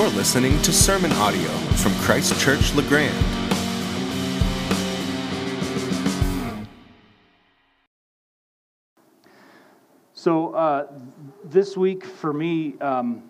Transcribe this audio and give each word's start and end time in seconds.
You're 0.00 0.08
listening 0.08 0.62
to 0.62 0.72
sermon 0.72 1.12
audio 1.12 1.46
from 1.76 1.92
Christ 1.96 2.40
Church 2.40 2.74
LeGrand. 2.74 3.14
So 10.14 10.54
uh, 10.54 10.86
this 11.44 11.76
week 11.76 12.06
for 12.06 12.32
me 12.32 12.78
um, 12.78 13.24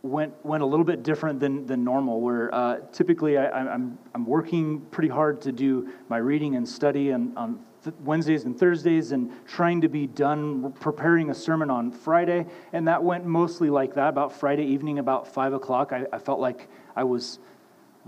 went 0.00 0.32
went 0.46 0.62
a 0.62 0.66
little 0.66 0.86
bit 0.86 1.02
different 1.02 1.40
than, 1.40 1.66
than 1.66 1.84
normal. 1.84 2.22
Where 2.22 2.54
uh, 2.54 2.78
typically 2.90 3.36
I, 3.36 3.60
am 3.60 3.68
I'm, 3.68 3.98
I'm 4.14 4.24
working 4.24 4.80
pretty 4.90 5.10
hard 5.10 5.42
to 5.42 5.52
do 5.52 5.90
my 6.08 6.16
reading 6.16 6.56
and 6.56 6.66
study 6.66 7.10
and 7.10 7.36
on 7.36 7.62
Wednesdays 8.04 8.44
and 8.44 8.58
Thursdays, 8.58 9.12
and 9.12 9.30
trying 9.46 9.80
to 9.82 9.88
be 9.88 10.06
done 10.06 10.72
preparing 10.80 11.30
a 11.30 11.34
sermon 11.34 11.70
on 11.70 11.90
Friday. 11.90 12.46
And 12.72 12.88
that 12.88 13.02
went 13.02 13.24
mostly 13.24 13.70
like 13.70 13.94
that. 13.94 14.08
About 14.08 14.32
Friday 14.32 14.64
evening, 14.64 14.98
about 14.98 15.26
five 15.26 15.52
o'clock, 15.52 15.92
I, 15.92 16.06
I 16.12 16.18
felt 16.18 16.40
like 16.40 16.68
I 16.96 17.04
was 17.04 17.38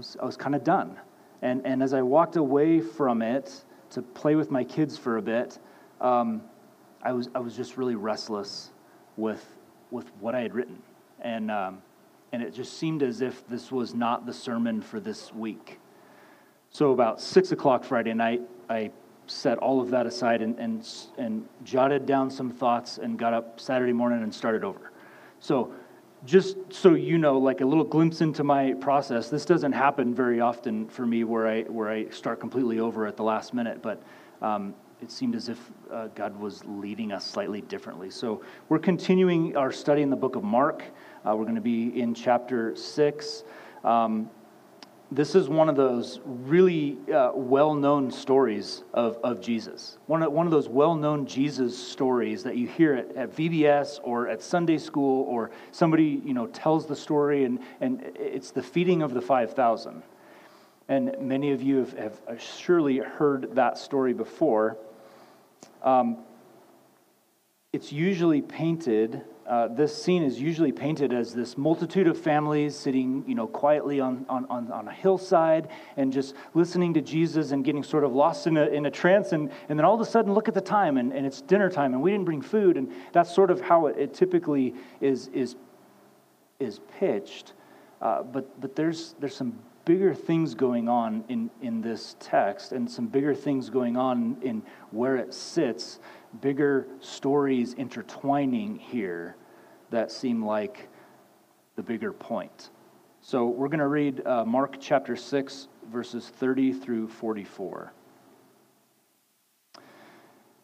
was, 0.01 0.17
I 0.21 0.25
was 0.25 0.37
kind 0.37 0.55
of 0.55 0.65
done. 0.65 0.99
And, 1.43 1.65
and 1.65 1.83
as 1.83 1.95
I 1.95 2.03
walked 2.03 2.37
away 2.37 2.81
from 2.81 3.23
it 3.23 3.65
to 3.91 4.03
play 4.03 4.35
with 4.35 4.51
my 4.51 4.65
kids 4.65 4.97
for 4.97 5.17
a 5.19 5.23
bit, 5.23 5.59
um, 6.01 6.43
I, 7.03 7.13
was, 7.13 7.29
I 7.35 7.39
was 7.39 7.57
just 7.57 7.77
really 7.77 7.95
restless 7.95 8.71
with, 9.17 9.45
with 9.91 10.11
what 10.21 10.35
I 10.35 10.41
had 10.41 10.55
written. 10.55 10.83
And, 11.21 11.51
um, 11.51 11.83
and 12.33 12.43
it 12.43 12.55
just 12.55 12.79
seemed 12.79 13.03
as 13.03 13.21
if 13.21 13.47
this 13.49 13.71
was 13.71 13.95
not 13.95 14.27
the 14.27 14.33
sermon 14.33 14.81
for 14.81 15.01
this 15.01 15.33
week. 15.35 15.79
So, 16.73 16.93
about 16.93 17.21
6 17.21 17.53
o'clock 17.53 17.85
Friday 17.85 18.15
night, 18.15 18.43
I 18.69 18.93
set 19.31 19.59
all 19.59 19.81
of 19.81 19.91
that 19.91 20.07
aside 20.07 20.43
and, 20.43 20.59
and, 20.59 20.87
and 21.19 21.47
jotted 21.65 22.05
down 22.05 22.31
some 22.31 22.51
thoughts 22.51 22.99
and 22.99 23.19
got 23.19 23.33
up 23.33 23.61
Saturday 23.61 23.93
morning 23.93 24.23
and 24.23 24.35
started 24.35 24.65
over. 24.65 24.93
So, 25.39 25.73
just 26.27 26.57
so 26.69 26.95
you 26.95 27.17
know, 27.17 27.39
like 27.39 27.63
a 27.63 27.65
little 27.65 27.85
glimpse 27.85 28.21
into 28.21 28.45
my 28.45 28.75
process, 28.75 29.31
this 29.31 29.47
doesn't 29.47 29.73
happen 29.73 30.15
very 30.15 30.41
often 30.41 30.87
for 30.89 31.07
me 31.07 31.25
where 31.25 31.49
I, 31.49 31.63
where 31.63 31.89
I 31.89 32.11
start 32.11 32.41
completely 32.41 32.79
over 32.79 33.07
at 33.07 33.17
the 33.17 33.23
last 33.23 33.55
minute, 33.55 33.81
but 33.81 34.03
um, 34.43 34.75
it 35.01 35.11
seemed 35.11 35.35
as 35.35 35.49
if 35.49 35.59
uh, 35.91 36.09
God 36.09 36.39
was 36.39 36.63
leading 36.67 37.11
us 37.11 37.25
slightly 37.25 37.63
differently. 37.63 38.11
So 38.11 38.43
we're 38.69 38.79
continuing 38.79 39.57
our 39.57 39.73
study 39.73 40.03
in 40.03 40.11
the 40.11 40.17
book 40.17 40.37
of 40.37 40.45
Mark. 40.45 40.85
Uh, 41.25 41.35
we're 41.35 41.45
going 41.45 41.55
to 41.55 41.63
be 41.63 41.99
in 41.99 42.13
chapter 42.15 42.77
6. 42.77 43.45
Um, 43.83 44.29
this 45.13 45.35
is 45.35 45.49
one 45.49 45.69
of 45.69 45.75
those 45.75 46.21
really 46.25 46.97
uh, 47.13 47.33
well 47.35 47.75
known 47.75 48.11
stories 48.13 48.85
of, 48.95 49.19
of 49.25 49.41
Jesus. 49.41 49.99
One 50.07 50.23
of, 50.23 50.33
one 50.33 50.47
of 50.47 50.53
those 50.53 50.69
well 50.69 50.95
known 50.95 51.27
Jesus 51.27 51.77
stories 51.77 52.45
that 52.45 52.57
you 52.57 52.69
hear 52.69 52.95
at, 52.95 53.17
at 53.17 53.35
VBS 53.35 53.99
or 54.05 54.29
at 54.29 54.41
Sunday 54.41 54.79
school, 54.79 55.25
or 55.25 55.51
somebody 55.73 56.23
you 56.25 56.33
know, 56.33 56.47
tells 56.47 56.87
the 56.87 56.95
story, 56.95 57.45
and, 57.45 57.59
and 57.81 58.03
it's 58.15 58.53
the 58.53 58.63
feeding 58.63 59.03
of 59.03 59.13
the 59.13 59.21
5,000. 59.21 60.03
And 60.89 61.17
many 61.21 61.51
of 61.51 61.63
you 61.63 61.79
have, 61.79 61.99
have 61.99 62.41
surely 62.41 62.99
heard 62.99 63.55
that 63.57 63.79
story 63.79 64.13
before. 64.13 64.77
Um, 65.83 66.19
it's 67.73 67.93
usually 67.93 68.43
painted 68.43 69.23
uh, 69.51 69.67
this 69.67 70.01
scene 70.01 70.23
is 70.23 70.41
usually 70.41 70.71
painted 70.71 71.13
as 71.13 71.35
this 71.35 71.59
multitude 71.59 72.07
of 72.07 72.17
families 72.17 72.77
sitting, 72.77 73.25
you 73.27 73.35
know, 73.35 73.49
quietly 73.49 73.99
on, 73.99 74.25
on, 74.29 74.47
on, 74.47 74.87
a 74.87 74.93
hillside 74.93 75.67
and 75.97 76.13
just 76.13 76.37
listening 76.55 76.95
to 76.95 77.01
Jesus 77.01 77.51
and 77.51 77.65
getting 77.65 77.83
sort 77.83 78.05
of 78.05 78.13
lost 78.13 78.47
in 78.47 78.57
a, 78.57 78.67
in 78.67 78.87
a 78.87 78.91
trance. 78.93 79.33
And, 79.33 79.51
and 79.69 79.77
then 79.77 79.85
all 79.85 79.97
of 79.97 80.01
a 80.01 80.05
sudden, 80.05 80.35
look 80.35 80.47
at 80.47 80.55
the 80.55 80.61
time 80.61 80.99
and, 80.99 81.13
and 81.13 81.27
it's 81.27 81.41
dinner 81.41 81.69
time 81.69 81.95
and 81.95 82.01
we 82.01 82.13
didn't 82.13 82.27
bring 82.27 82.41
food. 82.41 82.77
And 82.77 82.93
that's 83.13 83.35
sort 83.35 83.51
of 83.51 83.61
how 83.61 83.89
it, 83.89 83.97
it 83.99 84.15
typically 84.15 84.73
is, 85.01 85.27
is, 85.35 85.57
is 86.61 86.79
pitched. 87.01 87.55
Uh, 88.01 88.23
but 88.23 88.61
but 88.61 88.77
there's, 88.77 89.17
there's 89.19 89.35
some 89.35 89.59
bigger 89.85 90.15
things 90.15 90.55
going 90.55 90.89
on 90.89 91.25
in, 91.29 91.51
in 91.61 91.81
this 91.81 92.15
text 92.21 92.71
and 92.71 92.89
some 92.89 93.09
bigger 93.09 93.35
things 93.35 93.69
going 93.69 93.97
on 93.97 94.37
in 94.43 94.63
where 94.93 95.17
it 95.17 95.35
sits, 95.35 95.99
bigger 96.41 96.87
stories 97.01 97.75
intertwining 97.75 98.79
here 98.79 99.35
that 99.91 100.11
seem 100.11 100.45
like 100.45 100.89
the 101.77 101.83
bigger 101.83 102.13
point. 102.13 102.71
So 103.21 103.47
we're 103.47 103.69
going 103.69 103.81
to 103.81 103.87
read 103.87 104.27
uh, 104.27 104.45
Mark 104.45 104.77
chapter 104.81 105.15
6, 105.15 105.69
verses 105.93 106.29
30 106.29 106.73
through 106.73 107.09
44. 107.09 107.93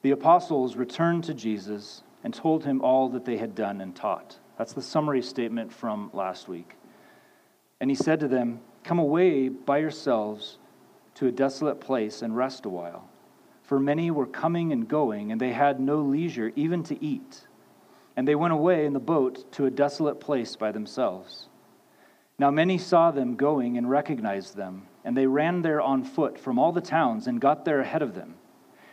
The 0.03 0.11
apostles 0.13 0.77
returned 0.77 1.25
to 1.25 1.35
Jesus 1.35 2.03
and 2.25 2.33
told 2.33 2.65
him 2.65 2.81
all 2.81 3.09
that 3.11 3.25
they 3.25 3.37
had 3.37 3.55
done 3.55 3.81
and 3.81 3.95
taught. 3.95 4.39
That's 4.57 4.73
the 4.73 4.83
summary 4.83 5.23
statement 5.23 5.73
from 5.73 6.11
last 6.13 6.49
week. 6.49 6.75
And 7.81 7.91
he 7.91 7.97
said 7.97 8.21
to 8.21 8.29
them, 8.29 8.61
Come 8.85 8.99
away 8.99 9.49
by 9.49 9.79
yourselves 9.79 10.59
to 11.17 11.27
a 11.27 11.33
desolate 11.33 11.81
place 11.81 12.23
and 12.23 12.37
rest 12.37 12.65
a 12.67 12.69
while. 12.69 13.09
For 13.63 13.81
many 13.81 14.11
were 14.11 14.27
coming 14.27 14.73
and 14.73 14.87
going, 14.87 15.33
and 15.33 15.41
they 15.41 15.53
had 15.53 15.81
no 15.81 16.01
leisure 16.01 16.53
even 16.55 16.85
to 16.85 17.05
eat. 17.05 17.47
And 18.17 18.27
they 18.27 18.35
went 18.35 18.55
away 18.55 18.87
in 18.87 18.95
the 18.95 18.99
boat 18.99 19.53
to 19.53 19.67
a 19.67 19.71
desolate 19.71 20.21
place 20.21 20.57
by 20.57 20.73
themselves. 20.73 21.49
Now 22.39 22.51
many 22.51 22.79
saw 22.79 23.11
them 23.11 23.37
going 23.37 23.79
and 23.79 23.89
recognized 23.89 24.57
them, 24.57 24.89
and 25.05 25.17
they 25.17 25.27
ran 25.27 25.63
there 25.63 25.81
on 25.81 26.03
foot 26.03 26.39
from 26.39 26.59
all 26.59 26.73
the 26.73 26.81
towns 26.81 27.27
and 27.27 27.41
got 27.41 27.65
there 27.65 27.81
ahead 27.81 28.03
of 28.03 28.15
them. 28.15 28.35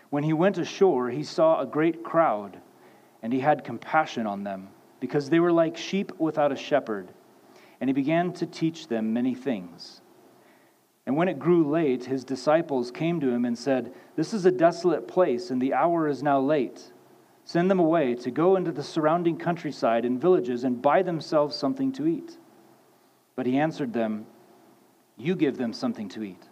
When 0.10 0.24
he 0.24 0.34
went 0.34 0.58
ashore, 0.58 1.10
he 1.10 1.24
saw 1.24 1.60
a 1.60 1.66
great 1.66 2.04
crowd, 2.04 2.60
and 3.22 3.34
he 3.34 3.40
had 3.40 3.64
compassion 3.64 4.28
on 4.28 4.44
them, 4.44 4.70
because 5.00 5.30
they 5.30 5.40
were 5.40 5.52
like 5.52 5.76
sheep 5.76 6.12
without 6.20 6.52
a 6.52 6.56
shepherd, 6.56 7.10
and 7.82 7.90
he 7.90 7.94
began 7.94 8.32
to 8.34 8.46
teach 8.46 8.88
them 8.88 9.12
many 9.12 9.34
things. 9.34 10.02
And 11.06 11.18
when 11.18 11.28
it 11.28 11.40
grew 11.40 11.70
late, 11.70 12.06
his 12.06 12.24
disciples 12.24 12.92
came 12.92 13.20
to 13.20 13.30
him 13.30 13.44
and 13.44 13.58
said, 13.58 13.94
This 14.16 14.34
is 14.34 14.46
a 14.46 14.52
desolate 14.52 15.08
place, 15.08 15.50
and 15.50 15.62
the 15.62 15.74
hour 15.74 16.08
is 16.08 16.24
now 16.24 16.40
late. 16.40 16.93
Send 17.46 17.70
them 17.70 17.80
away 17.80 18.16
to 18.16 18.32
go 18.32 18.56
into 18.56 18.72
the 18.72 18.84
surrounding 18.84 19.38
countryside 19.38 20.06
and 20.06 20.20
villages 20.20 20.64
and 20.64 20.82
buy 20.82 21.02
themselves 21.02 21.56
something 21.56 21.92
to 21.94 22.08
eat. 22.08 22.38
But 23.36 23.46
he 23.46 23.58
answered 23.58 23.94
them, 23.94 24.26
You 25.18 25.36
give 25.36 25.58
them 25.58 25.74
something 25.74 26.08
to 26.10 26.24
eat. 26.24 26.44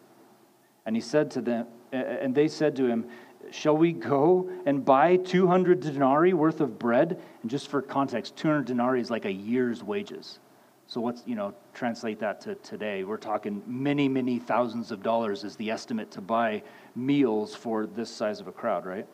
And 0.85 0.95
he 0.95 1.01
said 1.01 1.31
to 1.31 1.41
them, 1.41 1.67
and 1.91 2.33
they 2.33 2.47
said 2.47 2.75
to 2.77 2.87
him, 2.87 3.07
Shall 3.51 3.75
we 3.75 3.91
go 3.91 4.49
and 4.65 4.83
buy 4.83 5.17
200 5.17 5.79
denarii 5.79 6.33
worth 6.33 6.61
of 6.61 6.77
bread? 6.77 7.19
And 7.41 7.51
just 7.51 7.69
for 7.69 7.81
context, 7.81 8.35
200 8.37 8.65
denarii 8.65 9.01
is 9.01 9.09
like 9.09 9.25
a 9.25 9.31
year's 9.31 9.83
wages. 9.83 10.39
So 10.87 10.99
what's, 10.99 11.23
you 11.25 11.35
know, 11.35 11.53
translate 11.73 12.19
that 12.19 12.41
to 12.41 12.55
today. 12.55 13.03
We're 13.03 13.17
talking 13.17 13.63
many, 13.65 14.09
many 14.09 14.39
thousands 14.39 14.91
of 14.91 15.01
dollars 15.01 15.43
is 15.43 15.55
the 15.55 15.71
estimate 15.71 16.11
to 16.11 16.21
buy 16.21 16.63
meals 16.95 17.55
for 17.55 17.85
this 17.85 18.09
size 18.09 18.41
of 18.41 18.47
a 18.47 18.51
crowd, 18.51 18.85
right? 18.85 19.07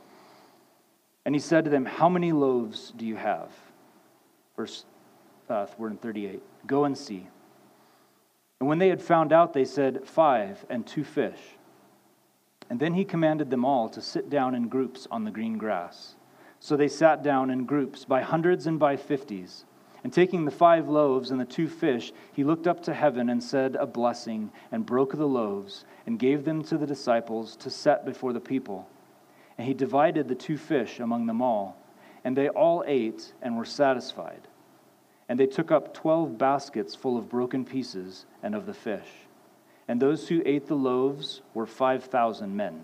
And 1.28 1.36
he 1.36 1.42
said 1.42 1.66
to 1.66 1.70
them, 1.70 1.84
How 1.84 2.08
many 2.08 2.32
loaves 2.32 2.94
do 2.96 3.06
you 3.06 3.18
have? 3.18 3.50
Verse, 4.56 4.86
uh, 5.50 5.68
we're 5.78 5.90
in 5.90 5.98
38. 5.98 6.42
Go 6.66 6.86
and 6.86 6.98
see. 6.98 7.28
And 8.62 8.70
when 8.70 8.78
they 8.78 8.88
had 8.88 9.02
found 9.02 9.34
out, 9.34 9.52
they 9.52 9.66
said, 9.66 10.08
Five 10.08 10.66
and 10.70 10.88
two 10.88 11.04
fish. 11.04 11.58
And 12.70 12.80
then 12.80 12.94
he 12.94 13.04
commanded 13.04 13.50
them 13.50 13.66
all 13.66 13.90
to 13.90 14.02
sit 14.02 14.30
down 14.30 14.56
in 14.56 14.70
groups 14.70 15.06
on 15.12 15.26
the 15.26 15.32
green 15.32 15.58
grass. 15.58 16.16
So 16.62 16.78
they 16.78 16.88
sat 16.88 17.24
down 17.24 17.50
in 17.50 17.66
groups 17.66 18.06
by 18.06 18.22
hundreds 18.22 18.66
and 18.66 18.80
by 18.80 18.96
fifties. 18.96 19.66
And 20.06 20.14
taking 20.14 20.46
the 20.46 20.52
five 20.52 20.88
loaves 20.88 21.30
and 21.30 21.42
the 21.42 21.46
two 21.46 21.68
fish, 21.68 22.14
he 22.32 22.46
looked 22.46 22.68
up 22.68 22.82
to 22.84 22.94
heaven 22.94 23.30
and 23.30 23.44
said 23.44 23.76
a 23.76 23.86
blessing, 23.86 24.50
and 24.72 24.86
broke 24.86 25.12
the 25.12 25.28
loaves, 25.28 25.84
and 26.06 26.18
gave 26.18 26.46
them 26.46 26.64
to 26.64 26.78
the 26.78 26.88
disciples 26.88 27.58
to 27.58 27.70
set 27.70 28.06
before 28.06 28.32
the 28.32 28.40
people. 28.40 28.88
And 29.57 29.68
he 29.68 29.73
divided 29.73 30.28
the 30.28 30.35
two 30.35 30.57
fish 30.57 31.00
among 31.00 31.25
them 31.25 31.41
all. 31.41 31.78
And 32.23 32.35
they 32.35 32.50
all 32.50 32.84
ate 32.85 33.34
and 33.41 33.57
were 33.57 33.66
satisfied. 33.66 34.47
And 35.30 35.39
they 35.39 35.48
took 35.48 35.71
up 35.71 35.94
twelve 35.94 36.38
baskets 36.38 36.95
full 36.95 37.18
of 37.18 37.30
broken 37.30 37.65
pieces 37.65 38.25
and 38.44 38.56
of 38.56 38.65
the 38.65 38.74
fish. 38.74 39.07
And 39.88 40.01
those 40.01 40.27
who 40.27 40.42
ate 40.45 40.68
the 40.68 40.75
loaves 40.75 41.42
were 41.54 41.65
5,000 41.65 42.56
men. 42.56 42.83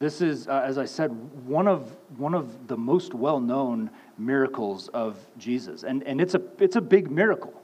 This 0.00 0.20
is, 0.20 0.48
uh, 0.48 0.62
as 0.64 0.78
I 0.78 0.84
said, 0.84 1.10
one 1.46 1.68
of, 1.68 1.96
one 2.16 2.34
of 2.34 2.66
the 2.66 2.76
most 2.76 3.14
well 3.14 3.40
known 3.40 3.88
miracles 4.18 4.88
of 4.88 5.16
Jesus. 5.38 5.84
And, 5.84 6.02
and 6.02 6.20
it's, 6.20 6.34
a, 6.34 6.42
it's 6.58 6.76
a 6.76 6.80
big 6.80 7.10
miracle. 7.10 7.54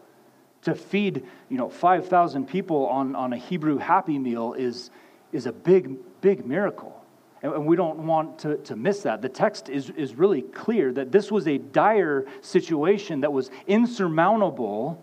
To 0.63 0.75
feed 0.75 1.25
you 1.49 1.59
know, 1.59 1.69
5,000 1.69 2.47
people 2.47 2.87
on, 2.87 3.15
on 3.17 3.33
a 3.33 3.37
Hebrew 3.37 3.79
happy 3.79 4.19
meal 4.19 4.55
is, 4.55 4.91
is 5.33 5.47
a 5.47 5.53
big, 5.53 5.97
big 6.21 6.47
miracle. 6.47 6.95
And 7.41 7.67
we 7.67 7.77
don't 7.77 8.01
want 8.01 8.41
to, 8.41 8.57
to 8.59 8.75
miss 8.75 9.03
that. 9.03 9.23
The 9.23 9.29
text 9.29 9.69
is, 9.69 9.91
is 9.91 10.15
really 10.17 10.43
clear 10.43 10.93
that 10.95 11.13
this 11.13 11.31
was 11.31 11.47
a 11.47 11.59
dire 11.59 12.27
situation 12.41 13.21
that 13.21 13.33
was 13.33 13.51
insurmountable. 13.69 15.03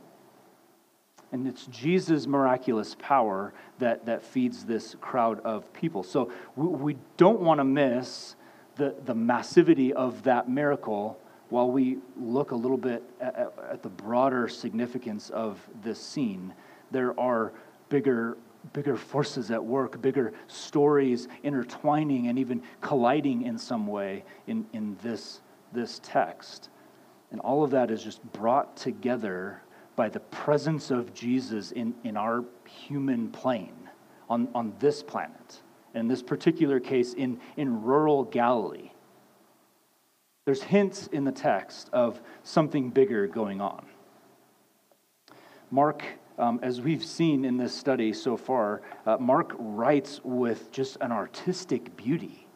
And 1.32 1.48
it's 1.48 1.66
Jesus' 1.68 2.28
miraculous 2.28 2.96
power 3.00 3.54
that, 3.80 4.06
that 4.06 4.22
feeds 4.22 4.66
this 4.66 4.96
crowd 5.00 5.40
of 5.42 5.72
people. 5.72 6.04
So 6.04 6.32
we, 6.58 6.68
we 6.68 6.98
don't 7.16 7.40
want 7.40 7.60
to 7.60 7.64
miss 7.64 8.36
the, 8.76 8.96
the 9.06 9.16
massivity 9.16 9.92
of 9.92 10.24
that 10.24 10.50
miracle 10.50 11.18
while 11.50 11.70
we 11.70 12.00
look 12.20 12.52
a 12.52 12.56
little 12.56 12.78
bit 12.78 13.04
at, 13.22 13.36
at, 13.36 13.54
at 13.72 13.84
the 13.84 13.90
broader 13.90 14.48
significance 14.48 15.30
of 15.30 15.60
this 15.84 16.02
scene, 16.02 16.54
there 16.92 17.18
are 17.20 17.54
bigger 17.90 18.38
bigger 18.74 18.96
forces 18.96 19.52
at 19.52 19.64
work, 19.64 20.02
bigger 20.02 20.34
stories 20.48 21.28
intertwining 21.44 22.28
and 22.28 22.40
even 22.40 22.62
colliding 22.82 23.44
in 23.44 23.58
some 23.58 23.88
way 23.88 24.24
in, 24.48 24.66
in 24.74 24.98
this, 25.02 25.42
this 25.74 26.00
text. 26.04 26.70
And 27.32 27.40
all 27.42 27.64
of 27.64 27.72
that 27.72 27.92
is 27.92 28.04
just 28.04 28.24
brought 28.34 28.78
together 28.78 29.62
by 29.96 30.10
the 30.10 30.20
presence 30.20 30.92
of 30.92 31.14
Jesus 31.14 31.72
in, 31.72 31.94
in 32.04 32.18
our 32.18 32.44
human 32.66 33.30
plane 33.30 33.90
on, 34.30 34.48
on 34.54 34.74
this 34.80 35.02
planet. 35.02 35.62
In 35.94 36.08
this 36.08 36.22
particular 36.22 36.80
case, 36.80 37.14
in, 37.14 37.40
in 37.56 37.82
rural 37.82 38.24
Galilee. 38.26 38.92
There's 40.44 40.62
hints 40.62 41.08
in 41.08 41.24
the 41.24 41.32
text 41.32 41.90
of 41.94 42.22
something 42.44 42.90
bigger 42.90 43.26
going 43.28 43.62
on. 43.62 43.86
Mark 45.72 46.04
um, 46.38 46.60
as 46.62 46.82
we've 46.82 47.04
seen 47.04 47.46
in 47.46 47.58
this 47.58 47.74
study 47.74 48.14
so 48.14 48.36
far, 48.38 48.82
uh, 49.06 49.18
Mark 49.18 49.56
writes 49.58 50.20
with 50.24 50.72
just 50.72 50.98
an 51.02 51.12
artistic 51.12 51.96
beauty 51.96 52.48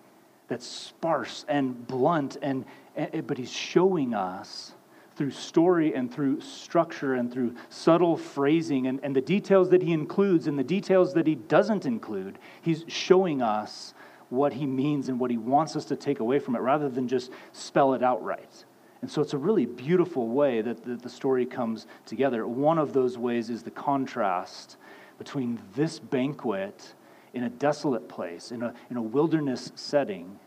that's 0.47 0.65
sparse 0.65 1.45
and 1.47 1.87
blunt, 1.87 2.37
and, 2.41 2.65
and, 2.95 3.25
but 3.25 3.37
he's 3.37 3.51
showing 3.51 4.13
us 4.13 4.73
through 5.15 5.31
story 5.31 5.93
and 5.93 6.13
through 6.13 6.39
structure 6.39 7.15
and 7.15 7.31
through 7.31 7.53
subtle 7.69 8.15
phrasing 8.15 8.87
and, 8.87 8.99
and 9.03 9.15
the 9.15 9.21
details 9.21 9.69
that 9.69 9.81
he 9.81 9.91
includes 9.91 10.47
and 10.47 10.57
the 10.57 10.63
details 10.63 11.13
that 11.13 11.27
he 11.27 11.35
doesn't 11.35 11.85
include. 11.85 12.39
He's 12.61 12.85
showing 12.87 13.41
us 13.41 13.93
what 14.29 14.53
he 14.53 14.65
means 14.65 15.09
and 15.09 15.19
what 15.19 15.29
he 15.29 15.37
wants 15.37 15.75
us 15.75 15.85
to 15.85 15.95
take 15.95 16.19
away 16.19 16.39
from 16.39 16.55
it 16.55 16.59
rather 16.59 16.87
than 16.87 17.07
just 17.07 17.31
spell 17.51 17.93
it 17.93 18.03
out 18.03 18.23
right. 18.23 18.65
And 19.01 19.09
so 19.09 19.21
it's 19.21 19.33
a 19.33 19.37
really 19.37 19.65
beautiful 19.65 20.27
way 20.27 20.61
that 20.61 20.83
the, 20.83 20.95
the, 20.95 21.09
story 21.09 21.45
comes 21.45 21.87
together. 22.05 22.45
One 22.45 22.77
of 22.77 22.91
those 22.91 23.17
ways 23.17 23.49
is 23.49 23.63
the 23.63 23.71
contrast 23.71 24.75
between 25.17 25.59
this 25.75 25.99
banquet 25.99 26.93
in 27.33 27.43
a 27.43 27.49
desolate 27.49 28.09
place, 28.09 28.51
in 28.51 28.61
a, 28.61 28.73
in 28.89 28.97
a 28.97 29.01
wilderness 29.01 29.71
setting, 29.75 30.39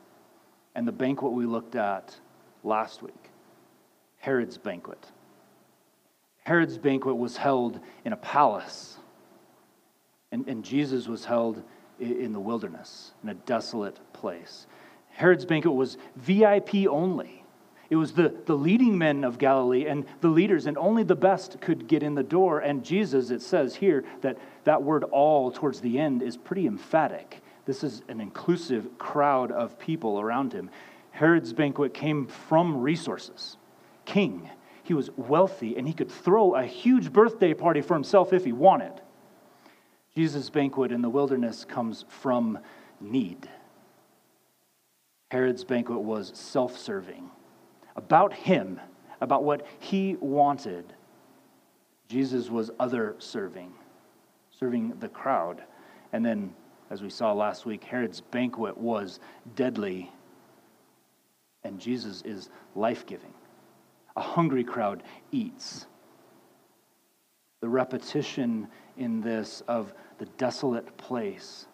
and 0.74 0.86
the 0.86 0.92
banquet 0.92 1.32
we 1.32 1.46
looked 1.46 1.76
at 1.76 2.14
last 2.62 3.02
week 3.02 3.30
Herod's 4.18 4.58
banquet. 4.58 5.10
Herod's 6.44 6.78
banquet 6.78 7.16
was 7.16 7.36
held 7.36 7.80
in 8.04 8.12
a 8.12 8.16
palace, 8.16 8.98
and, 10.30 10.46
and 10.48 10.64
Jesus 10.64 11.08
was 11.08 11.24
held 11.24 11.62
in 11.98 12.32
the 12.32 12.40
wilderness, 12.40 13.12
in 13.22 13.28
a 13.28 13.34
desolate 13.34 13.98
place. 14.12 14.66
Herod's 15.10 15.44
banquet 15.44 15.74
was 15.74 15.96
VIP 16.16 16.86
only. 16.88 17.41
It 17.92 17.96
was 17.96 18.12
the, 18.12 18.34
the 18.46 18.56
leading 18.56 18.96
men 18.96 19.22
of 19.22 19.36
Galilee 19.36 19.84
and 19.84 20.06
the 20.22 20.28
leaders, 20.28 20.64
and 20.64 20.78
only 20.78 21.02
the 21.02 21.14
best 21.14 21.60
could 21.60 21.86
get 21.86 22.02
in 22.02 22.14
the 22.14 22.22
door. 22.22 22.60
And 22.60 22.82
Jesus, 22.82 23.28
it 23.28 23.42
says 23.42 23.74
here 23.74 24.02
that 24.22 24.38
that 24.64 24.82
word 24.82 25.04
all 25.04 25.50
towards 25.52 25.82
the 25.82 25.98
end 25.98 26.22
is 26.22 26.38
pretty 26.38 26.66
emphatic. 26.66 27.42
This 27.66 27.84
is 27.84 28.00
an 28.08 28.18
inclusive 28.18 28.96
crowd 28.96 29.52
of 29.52 29.78
people 29.78 30.18
around 30.18 30.54
him. 30.54 30.70
Herod's 31.10 31.52
banquet 31.52 31.92
came 31.92 32.28
from 32.28 32.80
resources. 32.80 33.58
King, 34.06 34.48
he 34.82 34.94
was 34.94 35.10
wealthy, 35.18 35.76
and 35.76 35.86
he 35.86 35.92
could 35.92 36.10
throw 36.10 36.54
a 36.54 36.64
huge 36.64 37.12
birthday 37.12 37.52
party 37.52 37.82
for 37.82 37.92
himself 37.92 38.32
if 38.32 38.46
he 38.46 38.52
wanted. 38.52 39.02
Jesus' 40.14 40.48
banquet 40.48 40.92
in 40.92 41.02
the 41.02 41.10
wilderness 41.10 41.66
comes 41.66 42.06
from 42.08 42.58
need. 43.02 43.50
Herod's 45.30 45.64
banquet 45.64 46.00
was 46.00 46.32
self 46.34 46.78
serving 46.78 47.28
about 47.96 48.32
him, 48.32 48.80
about 49.20 49.44
what 49.44 49.66
he 49.78 50.16
wanted. 50.20 50.92
Jesus 52.08 52.50
was 52.50 52.70
other 52.78 53.14
serving, 53.18 53.72
serving 54.50 54.94
the 55.00 55.08
crowd. 55.08 55.62
And 56.12 56.24
then, 56.24 56.54
as 56.90 57.02
we 57.02 57.10
saw 57.10 57.32
last 57.32 57.64
week, 57.64 57.84
Herod's 57.84 58.20
banquet 58.20 58.76
was 58.76 59.20
deadly, 59.54 60.12
and 61.64 61.80
Jesus 61.80 62.22
is 62.22 62.50
life 62.74 63.06
giving. 63.06 63.32
A 64.16 64.20
hungry 64.20 64.64
crowd 64.64 65.02
eats. 65.30 65.86
The 67.60 67.68
repetition 67.68 68.68
in 68.98 69.20
this 69.20 69.62
of 69.68 69.94
the 70.18 70.26
desolate 70.36 70.96
place 70.96 71.66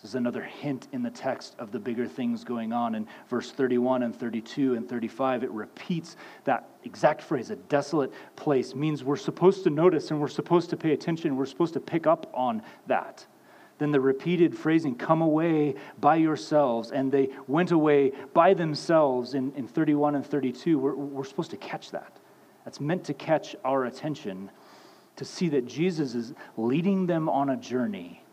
this 0.00 0.12
is 0.12 0.14
another 0.14 0.42
hint 0.42 0.88
in 0.92 1.02
the 1.02 1.10
text 1.10 1.54
of 1.58 1.72
the 1.72 1.78
bigger 1.78 2.06
things 2.06 2.42
going 2.42 2.72
on. 2.72 2.94
In 2.94 3.06
verse 3.28 3.50
31 3.50 4.02
and 4.02 4.16
32 4.16 4.74
and 4.74 4.88
35, 4.88 5.44
it 5.44 5.50
repeats 5.50 6.16
that 6.44 6.70
exact 6.84 7.20
phrase, 7.20 7.50
a 7.50 7.56
desolate 7.56 8.10
place, 8.34 8.74
means 8.74 9.04
we're 9.04 9.16
supposed 9.16 9.62
to 9.64 9.70
notice 9.70 10.10
and 10.10 10.18
we're 10.18 10.28
supposed 10.28 10.70
to 10.70 10.76
pay 10.78 10.92
attention. 10.92 11.36
We're 11.36 11.44
supposed 11.44 11.74
to 11.74 11.80
pick 11.80 12.06
up 12.06 12.30
on 12.32 12.62
that. 12.86 13.26
Then 13.76 13.90
the 13.90 14.00
repeated 14.00 14.56
phrasing, 14.56 14.94
come 14.94 15.20
away 15.20 15.74
by 16.00 16.16
yourselves, 16.16 16.92
and 16.92 17.12
they 17.12 17.28
went 17.46 17.70
away 17.70 18.12
by 18.32 18.54
themselves 18.54 19.34
in, 19.34 19.52
in 19.54 19.68
31 19.68 20.14
and 20.14 20.24
32, 20.24 20.78
we're, 20.78 20.94
we're 20.94 21.24
supposed 21.24 21.50
to 21.50 21.56
catch 21.58 21.90
that. 21.90 22.16
That's 22.64 22.80
meant 22.80 23.04
to 23.04 23.14
catch 23.14 23.54
our 23.66 23.84
attention 23.84 24.50
to 25.16 25.26
see 25.26 25.50
that 25.50 25.66
Jesus 25.66 26.14
is 26.14 26.32
leading 26.56 27.06
them 27.06 27.28
on 27.28 27.50
a 27.50 27.56
journey 27.56 28.24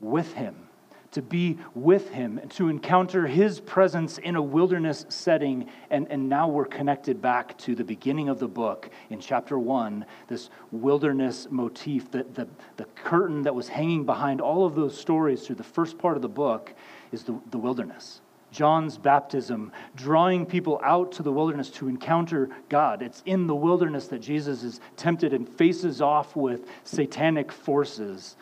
with 0.00 0.34
him 0.34 0.67
to 1.12 1.22
be 1.22 1.58
with 1.74 2.10
him 2.10 2.38
and 2.38 2.50
to 2.52 2.68
encounter 2.68 3.26
his 3.26 3.60
presence 3.60 4.18
in 4.18 4.36
a 4.36 4.42
wilderness 4.42 5.06
setting. 5.08 5.68
And, 5.90 6.06
and 6.10 6.28
now 6.28 6.48
we're 6.48 6.66
connected 6.66 7.22
back 7.22 7.56
to 7.58 7.74
the 7.74 7.84
beginning 7.84 8.28
of 8.28 8.38
the 8.38 8.48
book 8.48 8.90
in 9.10 9.20
chapter 9.20 9.58
one, 9.58 10.04
this 10.28 10.50
wilderness 10.70 11.48
motif, 11.50 12.10
the, 12.10 12.24
the, 12.34 12.46
the 12.76 12.84
curtain 12.94 13.42
that 13.42 13.54
was 13.54 13.68
hanging 13.68 14.04
behind 14.04 14.40
all 14.40 14.66
of 14.66 14.74
those 14.74 14.98
stories 14.98 15.46
through 15.46 15.56
the 15.56 15.64
first 15.64 15.98
part 15.98 16.16
of 16.16 16.22
the 16.22 16.28
book 16.28 16.74
is 17.12 17.22
the, 17.24 17.38
the 17.50 17.58
wilderness. 17.58 18.20
John's 18.50 18.96
baptism, 18.96 19.72
drawing 19.94 20.46
people 20.46 20.80
out 20.82 21.12
to 21.12 21.22
the 21.22 21.32
wilderness 21.32 21.68
to 21.70 21.88
encounter 21.88 22.48
God. 22.70 23.02
It's 23.02 23.22
in 23.26 23.46
the 23.46 23.54
wilderness 23.54 24.08
that 24.08 24.20
Jesus 24.20 24.62
is 24.62 24.80
tempted 24.96 25.34
and 25.34 25.46
faces 25.46 26.00
off 26.00 26.34
with 26.34 26.66
satanic 26.84 27.52
forces 27.52 28.36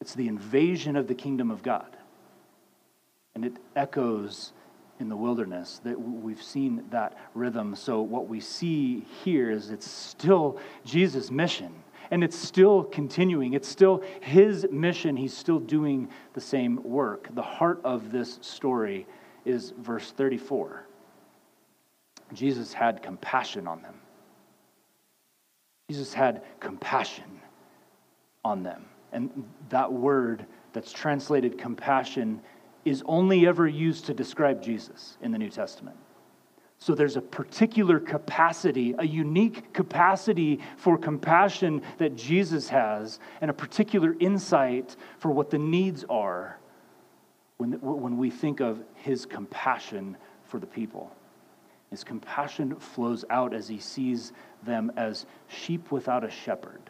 it's 0.00 0.14
the 0.14 0.28
invasion 0.28 0.96
of 0.96 1.06
the 1.06 1.14
kingdom 1.14 1.50
of 1.50 1.62
God. 1.62 1.96
And 3.34 3.44
it 3.44 3.56
echoes 3.76 4.52
in 4.98 5.08
the 5.08 5.16
wilderness 5.16 5.80
that 5.84 6.00
we've 6.00 6.42
seen 6.42 6.84
that 6.90 7.16
rhythm. 7.34 7.74
So, 7.74 8.02
what 8.02 8.28
we 8.28 8.40
see 8.40 9.06
here 9.24 9.50
is 9.50 9.70
it's 9.70 9.90
still 9.90 10.58
Jesus' 10.84 11.30
mission. 11.30 11.72
And 12.12 12.24
it's 12.24 12.36
still 12.36 12.84
continuing. 12.84 13.52
It's 13.52 13.68
still 13.68 14.02
his 14.20 14.66
mission. 14.72 15.16
He's 15.16 15.36
still 15.36 15.60
doing 15.60 16.08
the 16.34 16.40
same 16.40 16.82
work. 16.82 17.28
The 17.34 17.42
heart 17.42 17.80
of 17.84 18.10
this 18.10 18.38
story 18.42 19.06
is 19.44 19.72
verse 19.78 20.10
34. 20.10 20.86
Jesus 22.32 22.72
had 22.72 23.02
compassion 23.02 23.68
on 23.68 23.82
them. 23.82 23.94
Jesus 25.88 26.12
had 26.12 26.42
compassion 26.58 27.40
on 28.44 28.62
them. 28.62 28.89
And 29.12 29.44
that 29.68 29.92
word 29.92 30.46
that's 30.72 30.92
translated 30.92 31.58
compassion 31.58 32.40
is 32.84 33.02
only 33.06 33.46
ever 33.46 33.66
used 33.66 34.06
to 34.06 34.14
describe 34.14 34.62
Jesus 34.62 35.18
in 35.20 35.32
the 35.32 35.38
New 35.38 35.50
Testament. 35.50 35.96
So 36.78 36.94
there's 36.94 37.16
a 37.16 37.20
particular 37.20 38.00
capacity, 38.00 38.94
a 38.98 39.06
unique 39.06 39.74
capacity 39.74 40.60
for 40.78 40.96
compassion 40.96 41.82
that 41.98 42.16
Jesus 42.16 42.70
has, 42.70 43.18
and 43.42 43.50
a 43.50 43.54
particular 43.54 44.16
insight 44.18 44.96
for 45.18 45.30
what 45.30 45.50
the 45.50 45.58
needs 45.58 46.06
are 46.08 46.58
when, 47.58 47.72
when 47.82 48.16
we 48.16 48.30
think 48.30 48.60
of 48.60 48.82
his 48.94 49.26
compassion 49.26 50.16
for 50.44 50.58
the 50.58 50.66
people. 50.66 51.14
His 51.90 52.02
compassion 52.02 52.76
flows 52.76 53.26
out 53.28 53.52
as 53.52 53.68
he 53.68 53.78
sees 53.78 54.32
them 54.62 54.90
as 54.96 55.26
sheep 55.48 55.92
without 55.92 56.24
a 56.24 56.30
shepherd. 56.30 56.80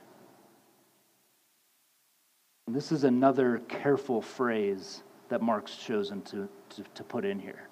This 2.73 2.93
is 2.93 3.05
another 3.05 3.63
careful 3.69 4.23
phrase 4.23 5.03
that 5.29 5.43
Mark's 5.43 5.77
chosen 5.77 6.23
to, 6.23 6.49
to, 6.71 6.85
to, 6.95 7.05
put 7.05 7.25
in 7.25 7.39
here. 7.39 7.69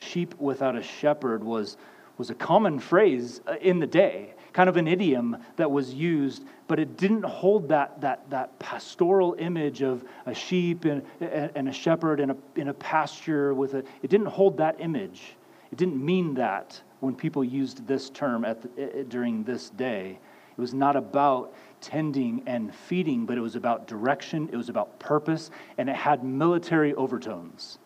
Sheep 0.00 0.34
without 0.38 0.76
a 0.76 0.82
shepherd 0.82 1.42
was, 1.42 1.76
was 2.16 2.30
a 2.30 2.34
common 2.34 2.78
phrase 2.78 3.40
uh, 3.46 3.54
in 3.60 3.80
the 3.80 3.86
day, 3.86 4.34
kind 4.52 4.68
of 4.68 4.76
an 4.76 4.86
idiom 4.86 5.36
that 5.56 5.70
was 5.70 5.94
used, 5.94 6.44
but 6.66 6.78
it 6.78 6.96
didn't 6.96 7.24
hold 7.24 7.68
that, 7.68 8.00
that, 8.00 8.28
that 8.30 8.58
pastoral 8.58 9.34
image 9.38 9.82
of 9.82 10.04
a 10.26 10.34
sheep 10.34 10.84
and, 10.84 11.02
and 11.20 11.68
a 11.68 11.72
shepherd 11.72 12.20
in 12.20 12.30
a, 12.30 12.36
in 12.56 12.68
a 12.68 12.74
pasture 12.74 13.54
with 13.54 13.74
a, 13.74 13.78
it 14.02 14.10
didn't 14.10 14.26
hold 14.26 14.56
that 14.58 14.76
image. 14.80 15.34
It 15.70 15.78
didn't 15.78 16.04
mean 16.04 16.34
that 16.34 16.80
when 17.00 17.14
people 17.14 17.44
used 17.44 17.86
this 17.86 18.10
term 18.10 18.44
at 18.44 18.62
the, 18.62 19.04
during 19.08 19.44
this 19.44 19.70
day. 19.70 20.18
It 20.58 20.60
was 20.60 20.74
not 20.74 20.96
about 20.96 21.54
tending 21.80 22.42
and 22.46 22.74
feeding, 22.74 23.26
but 23.26 23.38
it 23.38 23.40
was 23.40 23.54
about 23.54 23.86
direction, 23.86 24.48
it 24.52 24.56
was 24.56 24.68
about 24.68 24.98
purpose, 24.98 25.52
and 25.78 25.88
it 25.88 25.94
had 25.94 26.24
military 26.24 26.94
overtones. 26.94 27.78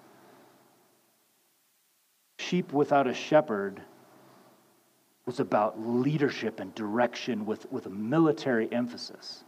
sheep 2.38 2.72
without 2.72 3.06
a 3.06 3.14
shepherd 3.14 3.82
was 5.26 5.38
about 5.38 5.78
leadership 5.78 6.60
and 6.60 6.74
direction 6.74 7.44
with, 7.46 7.70
with 7.70 7.86
a 7.86 7.90
military 7.90 8.72
emphasis. 8.72 9.44